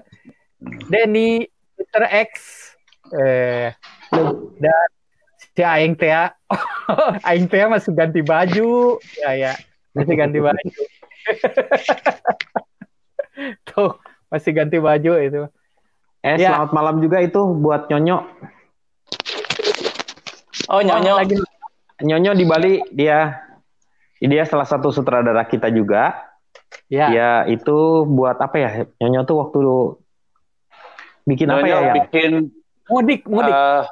[0.91, 1.47] Denny,
[1.79, 2.31] Peter X,
[3.15, 3.71] eh,
[4.59, 4.87] dan
[5.55, 6.35] si Aing Tea.
[7.31, 8.99] Aing Tea masih ganti baju.
[9.23, 9.55] Ya, ya.
[9.95, 10.65] Masih ganti baju.
[13.71, 13.91] Tuh,
[14.27, 15.41] masih ganti baju itu.
[16.25, 16.51] Eh, ya.
[16.51, 18.17] selamat malam juga itu buat Nyonyo.
[20.67, 21.11] Oh, Nyonyo.
[21.15, 21.35] Oh, lagi
[22.03, 23.39] Nyonyo di Bali dia
[24.19, 26.35] dia salah satu sutradara kita juga.
[26.91, 27.07] Ya.
[27.07, 28.69] Dia itu buat apa ya?
[28.99, 29.59] Nyonyo tuh waktu
[31.23, 31.93] bikin Nyonyo apa ya?
[32.03, 32.31] Bikin
[32.91, 33.53] mudik, mudik.
[33.53, 33.87] Uh,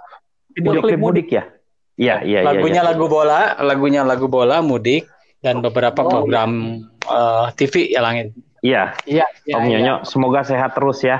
[0.52, 1.48] video klip mudik ya?
[1.94, 2.50] Iya, iya, iya.
[2.50, 5.06] Lagunya ya, lagu bola, lagunya lagu bola mudik
[5.44, 8.32] dan beberapa oh, program uh, eh, TV ya langit.
[8.64, 8.96] Iya.
[9.04, 10.08] Iya, ya, Om Nyonyo, ya.
[10.08, 11.20] semoga sehat terus ya.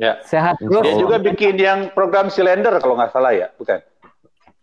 [0.00, 0.16] Ya.
[0.24, 0.80] Sehat terus.
[0.88, 3.84] Dia juga bikin yang program silender kalau nggak salah ya, bukan?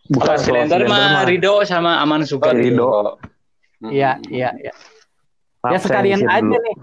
[0.09, 2.57] Bukan Slender mah Rido sama Aman Sugar.
[2.57, 3.21] Rido.
[3.85, 4.73] Iya, iya, iya.
[5.69, 6.57] Ya sekalian aja dulu.
[6.57, 6.75] nih.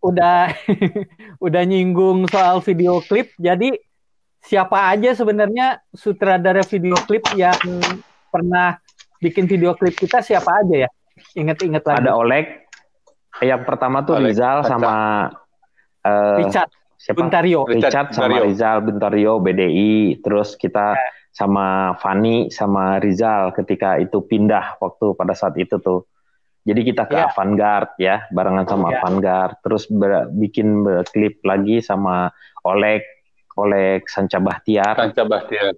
[0.00, 0.48] Udah
[1.44, 3.76] udah nyinggung soal video klip jadi
[4.40, 7.60] siapa aja sebenarnya sutradara video klip yang
[8.32, 8.80] pernah
[9.20, 10.90] bikin video klip kita siapa aja ya?
[11.36, 11.98] Ingat-ingat lagi.
[12.04, 12.46] Ada Oleg.
[13.40, 14.34] Yang pertama tuh Oleg.
[14.34, 14.94] Rizal sama
[16.04, 17.16] uh, Richard siapa?
[17.16, 17.64] Buntario.
[17.64, 18.42] Richard, sama Buntario.
[18.44, 20.20] Rizal Buntario BDI.
[20.20, 21.00] Terus kita ya.
[21.32, 26.04] sama Fani sama Rizal ketika itu pindah waktu pada saat itu tuh.
[26.60, 27.32] Jadi kita ke ya.
[27.32, 29.00] Avantgarde ya, barengan sama ya.
[29.00, 29.56] Avantgarde.
[29.64, 32.28] Terus ber, bikin klip lagi sama
[32.68, 33.00] Oleg,
[33.56, 34.92] Oleg Sanca Bahtiar.
[34.92, 35.72] Sanca Bahtiar.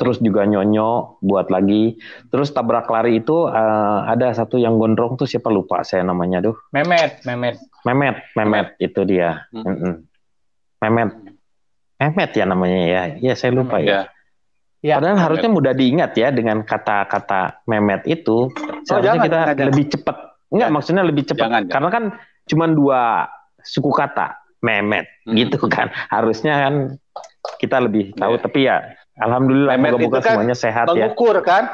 [0.00, 2.00] Terus juga Nyonyo buat lagi.
[2.32, 6.56] Terus tabrak lari itu uh, ada satu yang gondrong tuh siapa lupa saya namanya tuh.
[6.72, 7.60] Memet, Memet.
[7.84, 9.44] Memet, Memet itu dia.
[9.52, 9.68] Hmm.
[9.68, 9.94] Mm -mm.
[10.80, 11.10] Memet.
[12.00, 13.02] Memet ya namanya ya.
[13.20, 13.92] Ya saya lupa hmm, ya.
[13.92, 14.02] ya.
[14.82, 15.24] Ya, Padahal Memet.
[15.28, 18.48] harusnya mudah diingat ya dengan kata-kata Memet itu.
[18.88, 19.66] Seharusnya oh, kita jangan.
[19.68, 20.16] lebih cepat.
[20.52, 20.74] Enggak, ya.
[20.74, 21.48] maksudnya lebih cepat.
[21.48, 22.04] Jangan, Karena kan
[22.48, 23.00] cuma dua
[23.60, 24.40] suku kata.
[24.62, 25.34] Memet hmm.
[25.36, 25.90] gitu kan.
[26.08, 26.74] Harusnya kan
[27.58, 28.38] kita lebih tahu.
[28.38, 28.40] Ya.
[28.40, 28.76] Tapi ya
[29.20, 31.06] Alhamdulillah moga-moga kan semuanya sehat mengukur, ya.
[31.12, 31.64] Mengukur kan?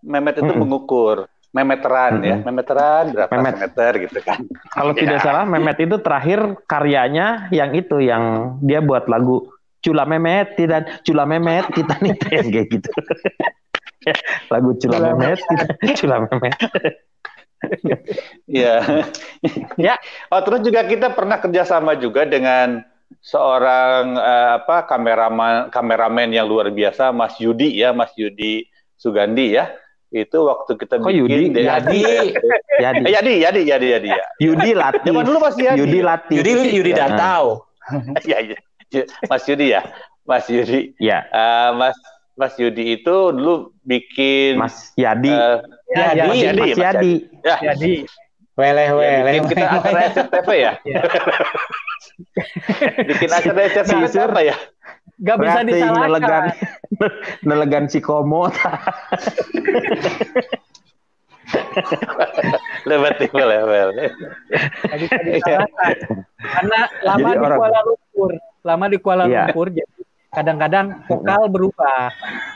[0.00, 1.16] Memet itu mengukur.
[1.56, 2.28] Memeteran hmm.
[2.28, 3.54] ya, memeteran berapa Memet.
[3.56, 4.44] meter gitu kan.
[4.76, 5.00] Kalau ya.
[5.04, 9.48] tidak salah Memet itu terakhir karyanya yang itu yang dia buat lagu
[9.80, 12.90] Cula Memet dan Cula Memet kita nih yang kayak gitu.
[14.52, 15.38] lagu Cula, Cula Memet
[15.96, 16.56] Cula Memet.
[18.44, 18.76] Iya.
[19.80, 19.94] ya.
[20.28, 22.84] Oh terus juga kita pernah kerjasama juga dengan
[23.22, 29.74] seorang uh, apa kameraman kameramen yang luar biasa Mas Yudi ya Mas Yudi Sugandi ya
[30.14, 31.60] itu waktu kita Kok bikin Yudi?
[31.68, 32.00] Yadi.
[32.78, 33.02] Yadi.
[33.10, 34.24] Yadi, Yadi, Yadi, Yadi, ya.
[34.38, 35.02] Yudi Latif.
[35.10, 35.80] Zaman dulu masih Yadi.
[35.82, 36.36] Yudi Latif.
[36.40, 37.66] Yudi, Yudi Datau.
[38.30, 39.02] ya, ya.
[39.26, 39.82] Mas Yudi ya.
[40.22, 40.94] Mas Yudi.
[41.02, 41.26] Ya.
[41.34, 41.96] Uh, Mas
[42.36, 45.32] Mas Yudi itu dulu bikin Mas Yadi.
[45.34, 45.58] Uh,
[45.90, 46.60] ya, Yadi, Mas Yadi.
[46.62, 47.14] Mas Yadi.
[47.42, 47.56] Ya.
[47.72, 47.94] Yadi.
[48.56, 49.44] Weleh, weleh.
[49.44, 50.72] Bikin kita acara SCTV ya.
[53.12, 54.56] Bikin acara SCTV apa ya?
[55.20, 56.08] Gak bisa disalahkan.
[56.08, 56.44] Nelegan,
[57.48, 58.48] nelegan si komo.
[62.88, 63.88] level tipe level.
[66.40, 67.58] Karena lama jadi di orang...
[67.60, 68.30] Kuala Lumpur,
[68.64, 69.52] lama di Kuala ya.
[69.52, 70.00] Lumpur, jadi
[70.32, 72.08] kadang-kadang vokal berubah.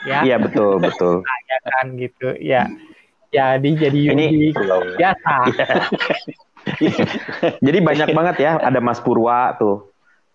[0.09, 0.25] Ya.
[0.25, 1.21] Iya betul betul.
[1.21, 2.65] Nah, ya kan gitu, ya.
[3.31, 4.51] Jadi jadi ini
[4.97, 5.35] biasa.
[6.77, 6.93] Ya.
[7.57, 9.91] jadi banyak banget ya, ada Mas Purwa tuh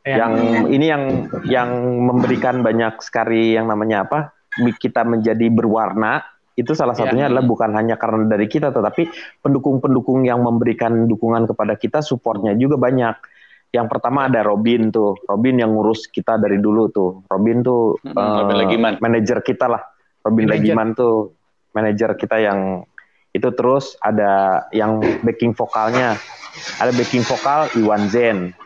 [0.07, 0.23] Ya.
[0.23, 0.33] Yang
[0.71, 1.05] ini yang
[1.51, 4.31] yang memberikan banyak sekali yang namanya apa?
[4.79, 6.23] Kita menjadi berwarna
[6.55, 7.05] itu salah ya.
[7.05, 7.29] satunya ya.
[7.35, 9.11] adalah bukan hanya karena dari kita tetapi
[9.43, 13.19] pendukung-pendukung yang memberikan dukungan kepada kita supportnya juga banyak.
[13.75, 17.27] Yang pertama ada Robin tuh, Robin yang ngurus kita dari dulu tuh.
[17.27, 19.83] Robin tuh hmm, uh, manajer kita lah.
[20.23, 20.63] Robin manager.
[20.63, 21.36] Legiman tuh
[21.77, 22.89] manajer kita yang
[23.37, 26.17] itu terus ada yang backing vokalnya.
[26.81, 28.57] Ada backing vokal Iwan Zen.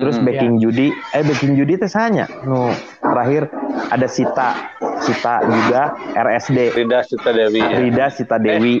[0.00, 0.60] Terus hmm, backing ya.
[0.64, 2.72] judi, eh backing judi itu hanya, no,
[3.04, 3.52] terakhir
[3.92, 4.72] ada Sita,
[5.04, 6.72] Sita juga RSD.
[6.72, 7.60] Rida Sita Dewi.
[7.60, 7.76] Ya.
[7.76, 8.74] Rida Sita Dewi.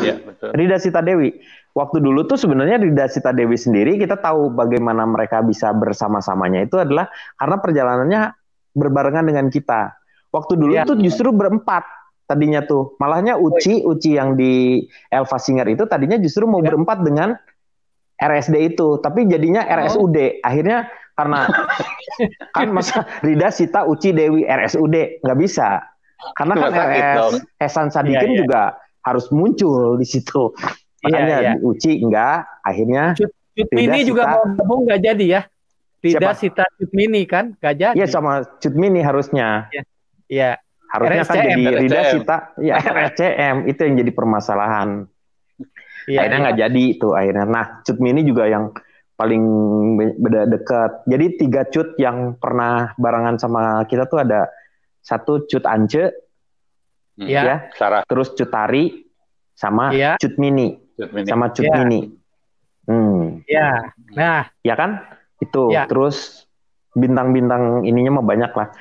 [0.00, 0.48] ya betul.
[0.56, 1.36] Rida Sita Dewi.
[1.76, 6.80] Waktu dulu tuh sebenarnya Rida Sita Dewi sendiri kita tahu bagaimana mereka bisa bersama-samanya itu
[6.80, 8.20] adalah karena perjalanannya
[8.72, 9.92] berbarengan dengan kita.
[10.32, 10.88] Waktu dulu ya.
[10.88, 11.99] tuh justru berempat
[12.30, 12.94] tadinya tuh.
[13.02, 16.70] Malahnya Uci, Uci yang di Elva Singer itu tadinya justru mau ya.
[16.70, 17.34] berempat dengan
[18.20, 20.16] RSD itu, tapi jadinya RSUD.
[20.16, 20.30] Oh.
[20.46, 20.86] Akhirnya
[21.18, 21.40] karena
[22.56, 25.82] kan masa Rida Sita Uci Dewi RSUD nggak bisa.
[26.36, 27.24] Karena kan RS
[27.58, 28.40] Hesan Sadikin iya, iya.
[28.44, 28.62] juga
[29.02, 30.52] harus muncul di situ.
[31.00, 31.64] Iya, Makanya iya, iya.
[31.64, 35.42] Uci enggak, akhirnya Cut, Cut Mini juga mau gabung nggak jadi ya.
[36.00, 36.32] Rida Siapa?
[36.36, 37.96] Sita Cut Mini kan nggak jadi.
[37.96, 39.72] Iya sama Cut Mini harusnya.
[39.72, 39.82] Iya.
[40.28, 40.50] Ya.
[40.90, 41.30] Harusnya RSCM.
[41.30, 44.88] kan jadi Rida Sita ya RSCM itu yang jadi permasalahan.
[46.10, 46.62] Iya, akhirnya nggak iya.
[46.66, 47.46] jadi itu akhirnya.
[47.46, 48.74] Nah, Cut Mini juga yang
[49.14, 49.42] paling
[50.18, 51.06] beda dekat.
[51.06, 54.50] Jadi tiga Cut yang pernah barengan sama kita tuh ada
[55.04, 56.10] satu Cut Ance,
[57.20, 57.28] hmm.
[57.30, 58.02] ya, ya Sarah.
[58.10, 59.06] terus Cut Tari,
[59.54, 60.18] sama ya.
[60.18, 61.28] Cut Mini, Cut Mini.
[61.30, 61.74] sama Cut ya.
[61.84, 62.00] Mini.
[62.90, 63.46] Hmm.
[63.46, 65.04] Ya, nah, ya kan
[65.38, 65.70] itu.
[65.70, 65.86] Ya.
[65.86, 66.48] Terus
[66.96, 68.74] bintang-bintang ininya mah banyak lah.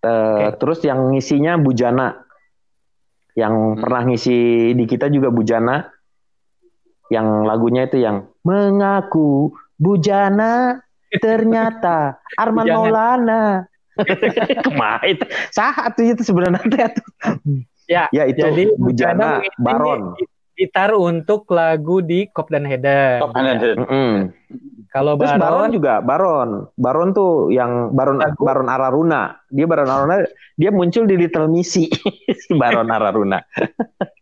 [0.00, 0.50] Uh, okay.
[0.56, 2.24] Terus yang ngisinya Bujana,
[3.36, 3.80] yang hmm.
[3.84, 5.86] pernah ngisi di kita juga Bujana
[7.10, 10.78] yang lagunya itu yang mengaku bujana
[11.18, 13.66] ternyata Arman Maulana
[14.66, 15.18] kemarin
[15.50, 17.04] saat itu sebenarnya itu
[17.90, 20.14] ya ya itu jadi bujana Baron
[20.60, 23.24] gitar untuk lagu di Kop dan Header.
[23.24, 23.80] Kop dan Header.
[23.80, 24.12] Mm -hmm.
[24.90, 26.50] Kalau Baron, Baron juga Baron.
[26.74, 28.42] Baron tuh yang Baron lagu?
[28.42, 29.38] Baron Araruna.
[29.46, 30.26] Dia Baron Araruna,
[30.58, 31.86] dia muncul di Little Missy
[32.42, 33.38] si Baron Araruna.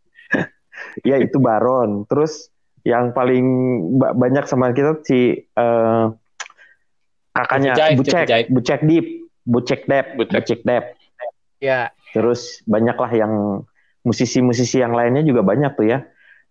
[1.08, 2.04] ya itu Baron.
[2.04, 2.52] Terus
[2.84, 3.44] yang paling
[3.96, 6.12] banyak sama kita si uh,
[7.32, 9.06] kakaknya Bucek, Bucek Deep,
[9.48, 10.84] Bucek Dep, Bucek Dep.
[11.64, 11.96] Ya.
[12.12, 13.64] Terus banyaklah yang
[14.04, 15.98] musisi-musisi yang lainnya juga banyak tuh ya.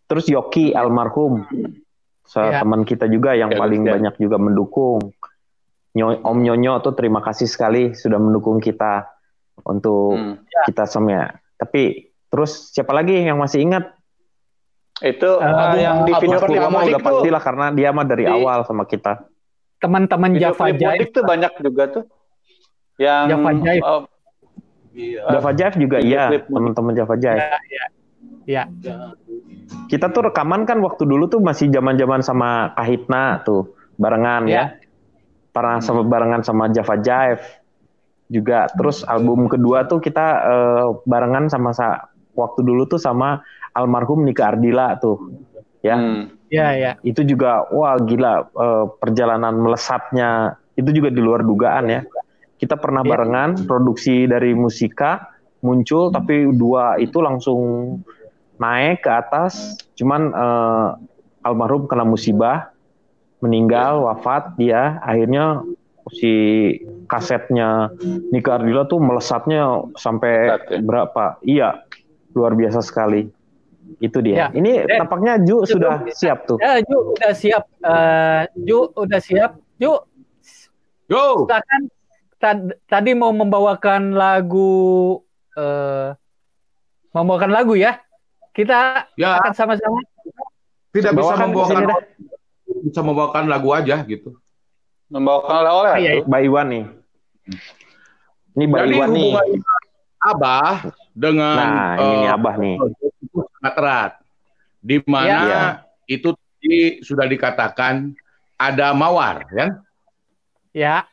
[0.07, 1.43] Terus Yoki almarhum,
[2.35, 2.61] ya.
[2.61, 3.91] teman kita juga yang ya, paling ya.
[3.95, 5.15] banyak juga mendukung.
[5.97, 9.09] Om Nyonyo tuh terima kasih sekali sudah mendukung kita
[9.65, 10.45] untuk hmm.
[10.45, 10.61] ya.
[10.69, 11.33] kita semua.
[11.57, 13.97] Tapi terus siapa lagi yang masih ingat?
[15.01, 18.85] Itu uh, yang di video klip udah pastilah karena dia mah dari di, awal sama
[18.85, 19.25] kita.
[19.81, 22.03] Teman-teman Java Jive tuh banyak juga tuh.
[22.97, 23.83] Yang Java Jive.
[23.85, 24.01] Uh,
[25.33, 27.41] Java Jive juga iya, teman-teman Java Jive.
[27.41, 27.83] Iya,
[28.47, 28.63] iya.
[28.81, 29.13] Ya.
[29.91, 34.55] Kita tuh rekaman kan waktu dulu tuh masih zaman-zaman sama Kahitna tuh, barengan ya.
[34.55, 34.65] ya.
[35.51, 37.43] Pernah sama barengan sama Java Jive
[38.31, 38.71] juga.
[38.71, 43.43] Terus album kedua tuh kita uh, barengan sama sa waktu dulu tuh sama
[43.75, 45.35] almarhum Nika Ardila tuh.
[45.83, 45.99] Ya.
[45.99, 46.31] Hmm.
[46.47, 46.91] Ya, ya.
[47.03, 52.01] Itu juga wah gila uh, perjalanan melesatnya itu juga di luar dugaan ya.
[52.57, 53.09] Kita pernah ya.
[53.11, 55.35] barengan produksi dari musika
[55.65, 57.59] muncul tapi dua itu langsung
[58.57, 60.97] naik ke atas, cuman uh,
[61.45, 62.73] almarhum kena musibah,
[63.41, 65.61] meninggal, wafat dia, akhirnya
[66.15, 66.33] si
[67.07, 67.91] kasetnya
[68.31, 70.79] Nika Ardila tuh melesatnya sampai ya?
[70.83, 71.39] berapa?
[71.43, 71.83] Iya,
[72.35, 73.27] luar biasa sekali.
[74.03, 74.35] Itu dia.
[74.35, 74.47] Ya.
[74.51, 76.59] Ini eh, tampaknya Ju, Ju sudah Ju, siap tuh.
[76.59, 77.63] Ya, Ju udah siap.
[77.79, 79.51] Uh, Ju udah siap.
[79.79, 79.93] Ju.
[81.07, 81.25] Ju.
[81.47, 81.81] Silakan.
[82.85, 85.17] Tadi mau membawakan lagu
[85.57, 86.13] uh,
[87.15, 87.97] membawakan lagu ya.
[88.57, 89.37] Kita ya.
[89.37, 90.01] akan sama-sama.
[90.89, 91.85] Tidak bisa membawakan
[92.81, 94.33] bisa membawakan lagu aja gitu.
[95.13, 95.91] Membawakan oleh-oleh.
[95.93, 96.85] Ah, iya, Mbak Iwan nih.
[98.57, 99.31] Ini Mbak Jadi Iwan nih.
[100.17, 102.75] Abah dengan Nah, ini uh, Abah nih.
[103.29, 104.13] Sangat erat.
[104.81, 105.63] Di mana ya.
[106.09, 108.17] itu tadi sudah dikatakan
[108.57, 109.69] ada mawar, kan?
[110.73, 111.05] Ya.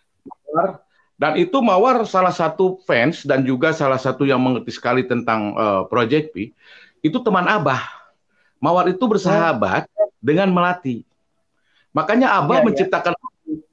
[1.14, 5.86] Dan itu Mawar salah satu fans dan juga salah satu yang mengerti sekali tentang uh,
[5.86, 6.50] Project P
[7.04, 7.84] itu teman Abah.
[8.56, 10.08] Mawar itu bersahabat oh.
[10.24, 11.04] dengan Melati.
[11.92, 13.20] Makanya Abah ya, menciptakan ya.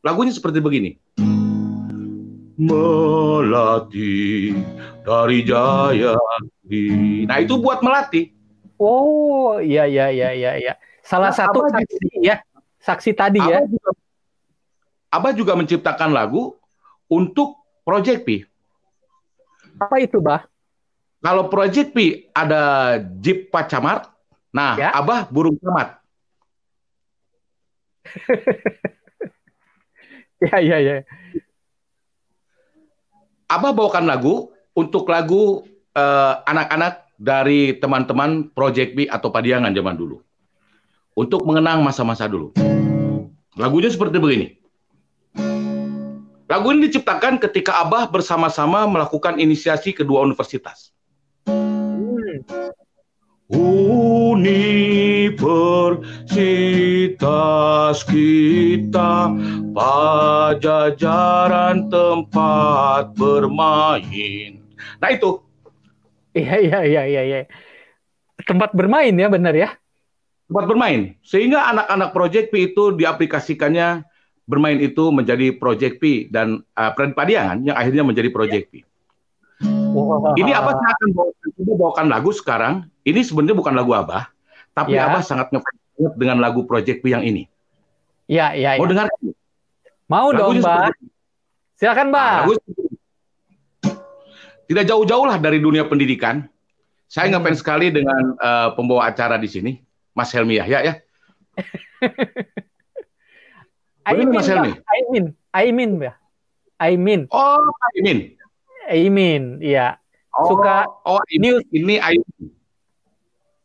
[0.03, 0.99] lagunya seperti begini.
[2.59, 4.51] Melati
[5.07, 6.19] dari Jaya.
[7.23, 8.35] Nah itu buat Melati.
[8.75, 10.51] Oh iya iya iya iya.
[10.59, 10.73] Ya.
[11.01, 12.35] Salah nah, satu Abah saksi juga, ya,
[12.83, 13.59] saksi tadi Abah ya.
[13.63, 13.89] Juga,
[15.07, 16.59] Abah juga menciptakan lagu
[17.07, 18.43] untuk Project P.
[19.81, 20.45] Apa itu, Bah?
[21.21, 24.09] Kalau Project P ada Jeep Pacamar,
[24.49, 24.89] nah ya.
[24.89, 26.01] Abah burung camat.
[30.49, 31.05] ya, ya, ya.
[33.45, 35.61] Abah bawakan lagu untuk lagu
[35.93, 40.25] eh, anak-anak uh, dari teman-teman Project B atau Padiangan zaman dulu.
[41.13, 42.49] Untuk mengenang masa-masa dulu.
[43.53, 44.57] Lagunya seperti begini.
[46.49, 50.91] Lagu ini diciptakan ketika Abah bersama-sama melakukan inisiasi kedua universitas.
[53.51, 55.27] Universitas
[58.07, 59.27] kita
[59.75, 64.63] pajajaran tempat bermain.
[65.03, 65.43] Nah itu.
[66.31, 67.21] Iya iya iya iya.
[67.27, 67.43] iya.
[68.47, 69.75] Tempat bermain ya benar ya.
[70.47, 71.19] Tempat bermain.
[71.19, 74.07] Sehingga anak-anak Project P itu diaplikasikannya
[74.47, 78.87] bermain itu menjadi Project P dan uh, Padiangan yang akhirnya menjadi Project P.
[79.91, 80.39] Wow.
[80.39, 82.87] Ini Abah akan bawakan, bawakan lagu sekarang.
[83.03, 84.31] Ini sebenarnya bukan lagu Abah,
[84.71, 85.11] tapi ya.
[85.11, 87.51] Abah sangat ngefans dengan lagu Project P yang ini.
[88.31, 88.69] Iya, iya.
[88.79, 88.91] Mau ya.
[88.95, 89.07] dengar?
[90.07, 90.91] Mau Lagunya dong, Mbak.
[91.75, 92.31] Silakan, Mbak.
[92.31, 92.47] Nah,
[94.71, 96.47] tidak jauh-jauh lah dari dunia pendidikan.
[97.11, 97.43] Saya hmm.
[97.43, 99.83] ngefans sekali dengan uh, pembawa acara di sini,
[100.15, 100.93] Mas Helmi Yahya ya.
[104.07, 104.71] Aimin, Mas Helmi?
[104.79, 106.15] Aimin, Aimin ya.
[106.79, 107.27] Aimin.
[107.29, 107.59] Oh,
[107.93, 108.40] Aimin.
[108.91, 109.95] Aimin, iya.
[110.35, 111.63] Oh, Suka oh, ini, news.
[111.71, 112.47] Ini Aimin.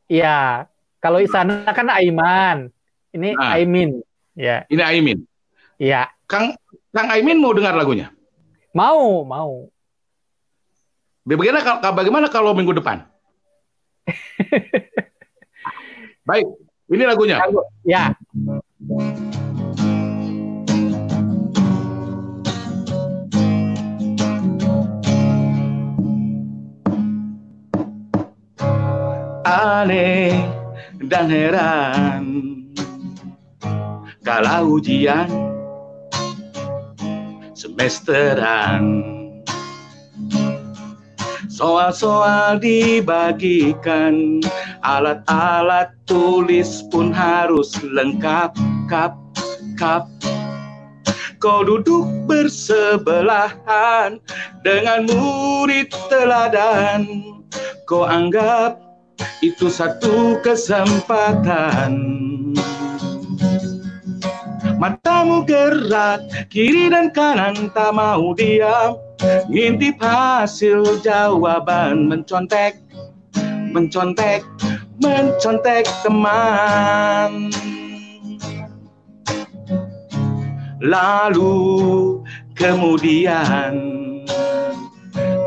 [0.06, 0.70] Iya.
[1.02, 2.70] Kalau di sana kan Aiman.
[3.10, 4.02] Ini nah, Aimin.
[4.38, 4.62] Ya.
[4.70, 5.26] Ini Aimin.
[5.82, 6.10] Iya.
[6.30, 6.54] Kang
[6.94, 8.14] Kang Aimin mau dengar lagunya?
[8.70, 9.66] Mau, mau.
[11.26, 13.02] Bagaimana bagaimana kalau minggu depan?
[16.28, 16.46] Baik,
[16.90, 17.42] ini lagunya.
[17.82, 18.14] Ya.
[29.46, 30.42] Aneh
[31.06, 32.22] dan heran.
[34.26, 35.30] Kalau ujian
[37.54, 39.14] semesteran.
[41.46, 44.44] Soal-soal dibagikan
[44.84, 48.52] alat-alat tulis pun harus lengkap
[48.92, 49.16] kap
[49.78, 50.10] kap.
[51.40, 54.20] Kau duduk bersebelahan
[54.66, 57.06] dengan murid teladan.
[57.88, 58.85] Kau anggap
[59.40, 61.94] itu satu kesempatan.
[64.76, 66.20] Matamu gerak
[66.52, 69.00] kiri dan kanan tak mau diam.
[69.48, 72.76] Ngintip hasil jawaban mencontek
[73.76, 74.40] Mencontek,
[75.04, 77.52] mencontek teman.
[80.80, 81.56] Lalu
[82.56, 83.76] kemudian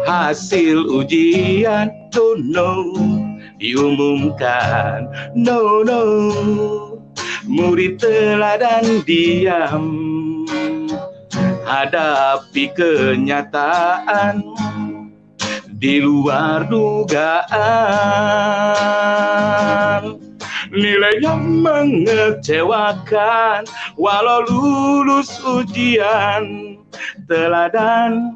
[0.06, 3.19] hasil ujian to know
[3.60, 5.12] diumumkan.
[5.36, 6.00] No no.
[7.46, 9.92] Murid teladan diam.
[11.68, 14.42] Hadapi kenyataan.
[15.80, 17.48] Di luar dugaan.
[20.72, 23.64] Nilainya mengecewakan.
[24.00, 26.76] Walau lulus ujian.
[27.30, 28.36] Teladan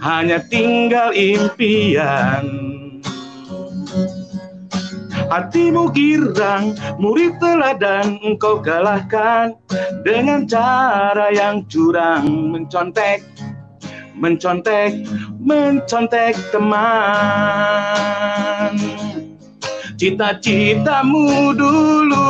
[0.00, 2.67] hanya tinggal impian
[5.28, 9.52] Hatimu girang, murid teladan engkau kalahkan
[10.00, 13.20] Dengan cara yang curang mencontek
[14.18, 15.06] Mencontek,
[15.38, 16.82] mencontek teman.
[19.94, 22.26] Cita-citamu dulu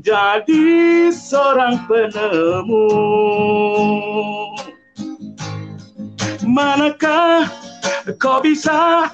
[0.00, 2.88] Jadi seorang penemu.
[6.48, 7.52] Manakah
[8.16, 9.12] kau bisa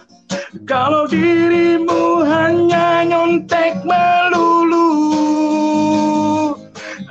[0.64, 4.84] kalau dirimu hanya nyontek melulu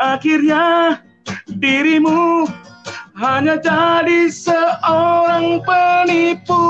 [0.03, 0.99] Akhirnya
[1.47, 2.49] dirimu
[3.15, 6.65] hanya jadi seorang penipu.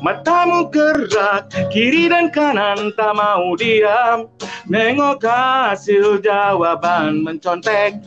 [0.00, 4.30] Matamu gerak kiri dan kanan tak mau diam.
[4.70, 8.00] Nengok hasil jawaban mencontek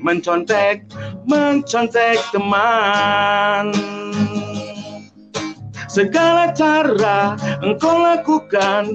[0.00, 0.84] Mencontek
[1.24, 3.72] mencontek teman.
[5.88, 8.92] Segala cara engkau lakukan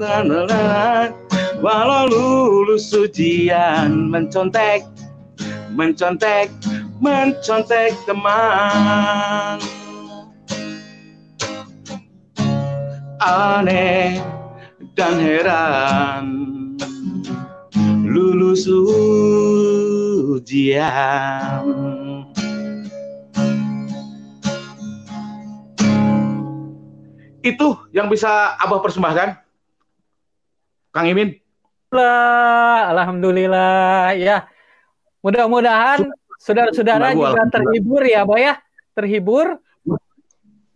[1.62, 4.86] Walau lulus ujian mencontek
[5.72, 6.52] Mencontek,
[7.00, 9.58] mencontek teman.
[13.22, 14.20] Aneh
[14.98, 16.26] dan heran
[18.04, 19.21] Lulus ujian
[27.42, 29.34] Itu yang bisa Abah persembahkan.
[30.94, 31.42] Kang Imin.
[31.92, 34.46] Alhamdulillah ya.
[35.26, 36.06] Mudah-mudahan
[36.38, 38.54] saudara-saudara juga terhibur ya, Abah ya.
[38.94, 39.58] Terhibur.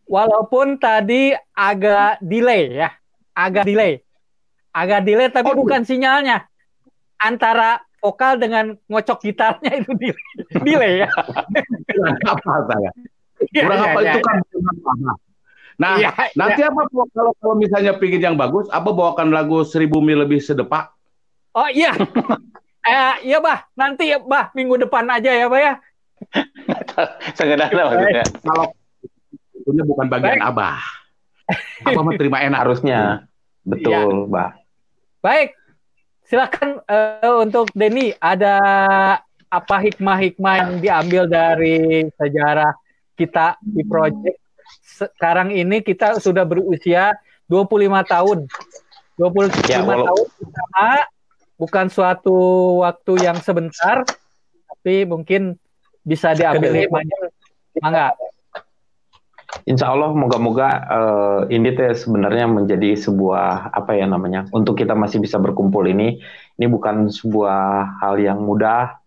[0.05, 2.89] Walaupun tadi agak delay ya.
[3.38, 4.01] Agak delay.
[4.74, 6.49] Agak delay tapi oh, bukan sinyalnya.
[7.22, 10.30] Antara vokal dengan ngocok gitarnya itu delay,
[10.62, 11.10] delay ya.
[12.30, 12.91] apa saya?
[13.49, 14.26] Kurang ya, apa ya, itu ya.
[14.30, 14.38] kan
[15.76, 16.72] Nah, ya, nanti ya.
[16.72, 20.88] apa kalau kalau misalnya pingin yang bagus, apa bawakan lagu seribu mil lebih sedepak?
[21.51, 21.91] Oh iya,
[22.88, 25.74] eh, iya bah, nanti ya bah minggu depan aja ya bah ya.
[27.38, 28.24] Sengedana maksudnya.
[28.39, 28.66] Kalau
[29.51, 30.47] itu bukan bagian Baik.
[30.47, 30.80] abah.
[31.84, 33.28] Abah mau terima enak harusnya.
[33.68, 34.32] Betul, ya.
[34.32, 34.51] bah.
[35.20, 35.58] Baik,
[36.26, 38.57] silakan uh, untuk Denny ada
[39.49, 42.73] apa hikmah-hikmah yang diambil dari sejarah
[43.15, 44.45] kita di project
[44.86, 47.15] sekarang ini kita sudah berusia
[47.51, 48.39] 25 tahun.
[49.15, 50.11] 25 ya, walau...
[50.11, 50.88] tahun bersama
[51.55, 52.38] bukan suatu
[52.84, 54.03] waktu yang sebentar,
[54.67, 55.55] tapi mungkin
[56.03, 57.17] bisa diambil hikmahnya.
[57.80, 58.07] Mangga.
[59.64, 65.24] Insya Allah moga-moga uh, ini teh sebenarnya menjadi sebuah apa ya namanya untuk kita masih
[65.24, 66.20] bisa berkumpul ini
[66.60, 68.99] ini bukan sebuah hal yang mudah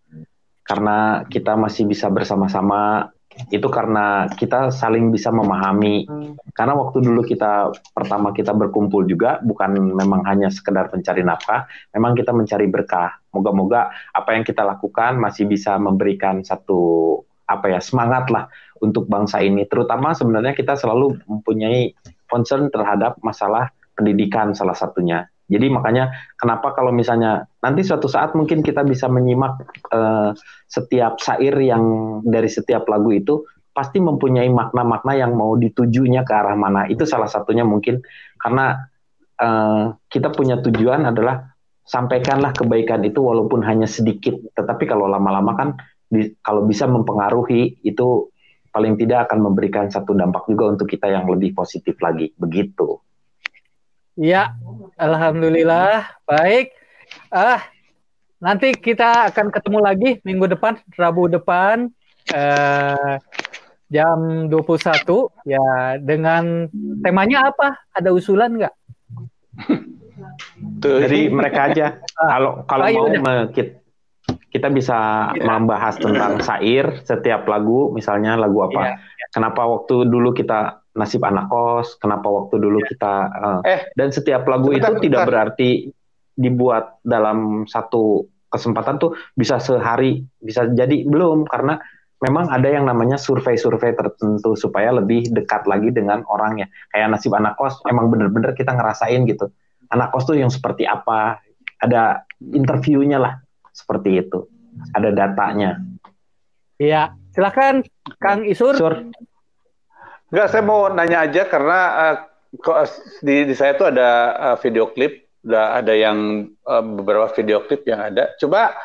[0.64, 3.12] karena kita masih bisa bersama-sama
[3.54, 6.10] itu karena kita saling bisa memahami.
[6.50, 12.18] Karena waktu dulu kita pertama kita berkumpul juga bukan memang hanya sekedar mencari nafkah, memang
[12.18, 13.22] kita mencari berkah.
[13.30, 18.44] Moga-moga apa yang kita lakukan masih bisa memberikan satu apa ya semangat lah
[18.80, 19.66] untuk bangsa ini.
[19.66, 21.94] Terutama sebenarnya kita selalu mempunyai
[22.28, 25.26] concern terhadap masalah pendidikan salah satunya.
[25.48, 30.36] Jadi makanya kenapa kalau misalnya nanti suatu saat mungkin kita bisa menyimak uh,
[30.68, 31.82] setiap syair yang
[32.20, 36.84] dari setiap lagu itu pasti mempunyai makna-makna yang mau ditujunya ke arah mana.
[36.92, 38.04] Itu salah satunya mungkin
[38.36, 38.92] karena
[39.40, 41.56] uh, kita punya tujuan adalah
[41.88, 44.36] sampaikanlah kebaikan itu walaupun hanya sedikit.
[44.52, 45.68] Tetapi kalau lama-lama kan
[46.12, 48.28] di, kalau bisa mempengaruhi itu
[48.78, 52.30] paling tidak akan memberikan satu dampak juga untuk kita yang lebih positif lagi.
[52.38, 53.02] Begitu.
[54.14, 54.54] Iya,
[54.94, 56.70] Alhamdulillah baik.
[57.34, 57.58] Ah,
[58.38, 61.90] nanti kita akan ketemu lagi minggu depan, Rabu depan
[62.30, 63.14] eh,
[63.90, 66.70] jam 21 ya dengan
[67.02, 67.82] temanya apa?
[67.90, 68.74] Ada usulan nggak?
[70.78, 71.98] Dari mereka aja.
[72.14, 72.30] Ah.
[72.38, 73.77] Kalau kalau oh, iya, mau kita,
[74.58, 75.46] kita bisa ya.
[75.46, 78.82] membahas tentang sair setiap lagu, misalnya lagu apa.
[78.82, 78.94] Ya.
[79.30, 82.86] Kenapa waktu dulu kita nasib anak kos, kenapa waktu dulu ya.
[82.90, 85.04] kita uh, eh dan setiap lagu sebentar, itu sebentar.
[85.06, 85.70] tidak berarti
[86.34, 91.78] dibuat dalam satu kesempatan tuh bisa sehari, bisa jadi belum karena
[92.18, 96.66] memang ada yang namanya survei-survei tertentu supaya lebih dekat lagi dengan orangnya.
[96.90, 99.54] Kayak nasib anak kos emang bener-bener kita ngerasain gitu.
[99.94, 101.38] Anak kos tuh yang seperti apa?
[101.78, 103.38] Ada interviewnya lah
[103.78, 104.50] seperti itu.
[104.90, 105.78] Ada datanya.
[106.78, 107.86] Iya, silakan
[108.18, 108.74] Kang Isur.
[108.74, 108.94] Sur.
[110.28, 111.80] Enggak, saya mau nanya aja karena
[112.58, 112.86] uh,
[113.22, 117.86] di, di saya tuh ada uh, video klip, udah ada yang uh, beberapa video klip
[117.86, 118.34] yang ada.
[118.36, 118.76] Coba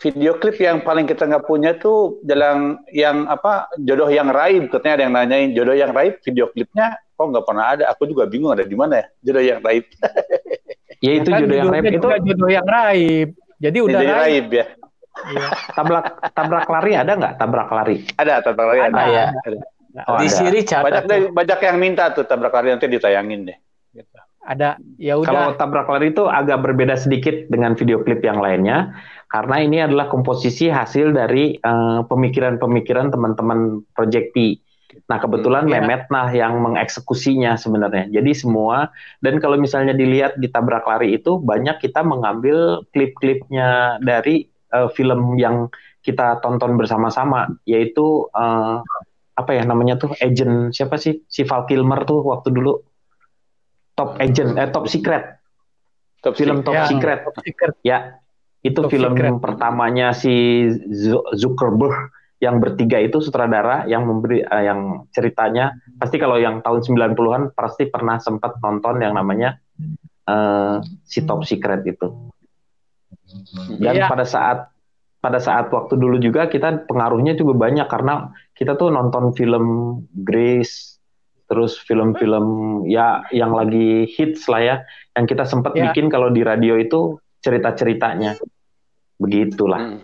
[0.00, 4.94] video klip yang paling kita nggak punya tuh jalan yang apa jodoh yang raib katanya
[5.00, 8.52] ada yang nanyain jodoh yang raib video klipnya kok nggak pernah ada aku juga bingung
[8.52, 9.84] ada di mana ya jodoh yang raib
[11.00, 13.28] ya itu kan jodoh yang raib itu jodoh yang raib
[13.58, 14.16] jadi udah raib.
[14.20, 14.66] raib ya
[15.32, 15.46] iya.
[15.72, 19.04] tabrak tabrak lari ada nggak tabrak lari ada tabrak lari ada, ada.
[19.08, 19.58] ya ada.
[20.04, 23.56] Oh, di sini banyak deh, banyak yang minta tuh tabrak lari nanti ditayangin deh.
[23.96, 24.12] Gitu.
[24.44, 25.32] Ada ya udah.
[25.32, 28.92] Kalau tabrak lari itu agak berbeda sedikit dengan video klip yang lainnya
[29.32, 34.60] karena ini adalah komposisi hasil dari eh, pemikiran-pemikiran teman-teman Project P.
[35.06, 38.10] Nah kebetulan hmm, Mehmet nah yang mengeksekusinya sebenarnya.
[38.10, 38.90] Jadi semua
[39.22, 45.38] dan kalau misalnya dilihat di tabrak lari itu banyak kita mengambil klip-klipnya dari uh, film
[45.38, 45.70] yang
[46.02, 48.82] kita tonton bersama-sama yaitu uh,
[49.36, 51.22] apa ya namanya tuh agent siapa sih?
[51.30, 52.82] Si Val Kilmer tuh waktu dulu.
[53.94, 55.38] Top agent eh top secret.
[56.18, 57.22] Top film top ya, secret.
[57.22, 57.74] Top secret.
[57.86, 58.18] Ya
[58.66, 59.38] itu top film secret.
[59.38, 60.66] pertamanya si
[61.38, 67.56] Zuckerberg yang bertiga itu sutradara yang memberi uh, yang ceritanya pasti kalau yang tahun 90-an
[67.56, 69.56] pasti pernah sempat nonton yang namanya
[70.28, 72.12] uh, si top secret itu
[73.80, 74.06] dan ya.
[74.06, 74.68] pada saat
[75.24, 79.64] pada saat waktu dulu juga kita pengaruhnya juga banyak karena kita tuh nonton film
[80.12, 81.00] Grace
[81.46, 84.76] terus film-film ya yang lagi hits lah ya
[85.16, 85.90] yang kita sempat ya.
[85.90, 88.36] bikin kalau di radio itu cerita-ceritanya
[89.16, 89.96] begitulah.
[89.96, 90.02] Hmm.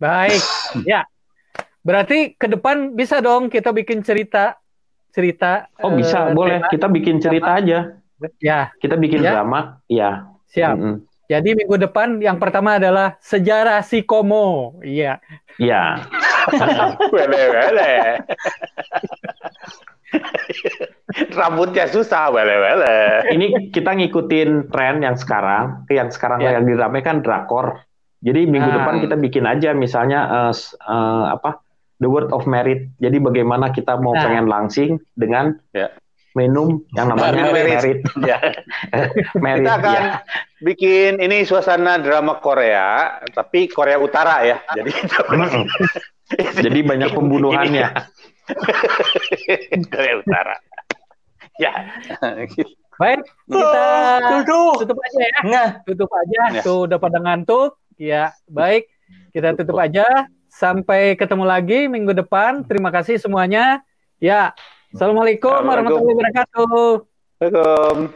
[0.00, 0.40] Baik,
[0.88, 1.04] ya.
[1.80, 4.60] Berarti ke depan bisa dong kita bikin cerita
[5.10, 5.66] cerita.
[5.82, 6.62] Oh bisa, uh, boleh.
[6.70, 7.62] Kita bikin cerita drama.
[7.62, 7.78] aja.
[8.38, 8.60] Ya.
[8.78, 9.32] Kita bikin ya.
[9.38, 10.30] drama, ya.
[10.50, 10.76] Siap.
[10.76, 10.96] Mm -hmm.
[11.30, 14.82] Jadi minggu depan yang pertama adalah sejarah si Komo.
[14.82, 15.22] Iya.
[15.62, 16.02] Iya.
[17.14, 17.94] wele wele.
[21.38, 23.30] Rambutnya susah, wele wele.
[23.30, 26.58] Ini kita ngikutin tren yang sekarang, yang sekarang ya.
[26.58, 27.78] yang diramaikan drakor.
[28.26, 28.82] Jadi minggu nah.
[28.82, 30.52] depan kita bikin aja misalnya uh,
[30.82, 31.62] uh, apa
[32.00, 32.88] The Word of Merit.
[32.98, 34.24] Jadi bagaimana kita mau nah.
[34.24, 35.92] pengen langsing dengan ya
[36.38, 38.02] minum yang namanya merit.
[38.28, 38.38] Ya.
[39.44, 39.66] merit.
[39.66, 40.02] Kita akan ya.
[40.62, 44.58] bikin ini suasana drama Korea, tapi Korea Utara ya.
[44.76, 44.90] Jadi
[46.64, 47.88] jadi banyak pembunuhannya.
[49.90, 50.54] Korea Utara.
[51.58, 51.72] ya.
[53.00, 53.84] Baik, kita
[54.44, 55.38] oh, tutup aja ya.
[55.48, 55.68] Nah.
[55.88, 56.60] Tutup aja.
[56.60, 56.62] Ya.
[56.62, 57.80] Tuh udah pada ngantuk.
[57.96, 58.92] Ya, baik.
[59.32, 60.04] Kita tutup aja.
[60.60, 62.60] Sampai ketemu lagi minggu depan.
[62.68, 63.80] Terima kasih semuanya.
[64.20, 64.52] Ya,
[64.92, 67.08] Assalamualaikum warahmatullahi wabarakatuh.
[67.40, 68.12] Waalaikumsalam.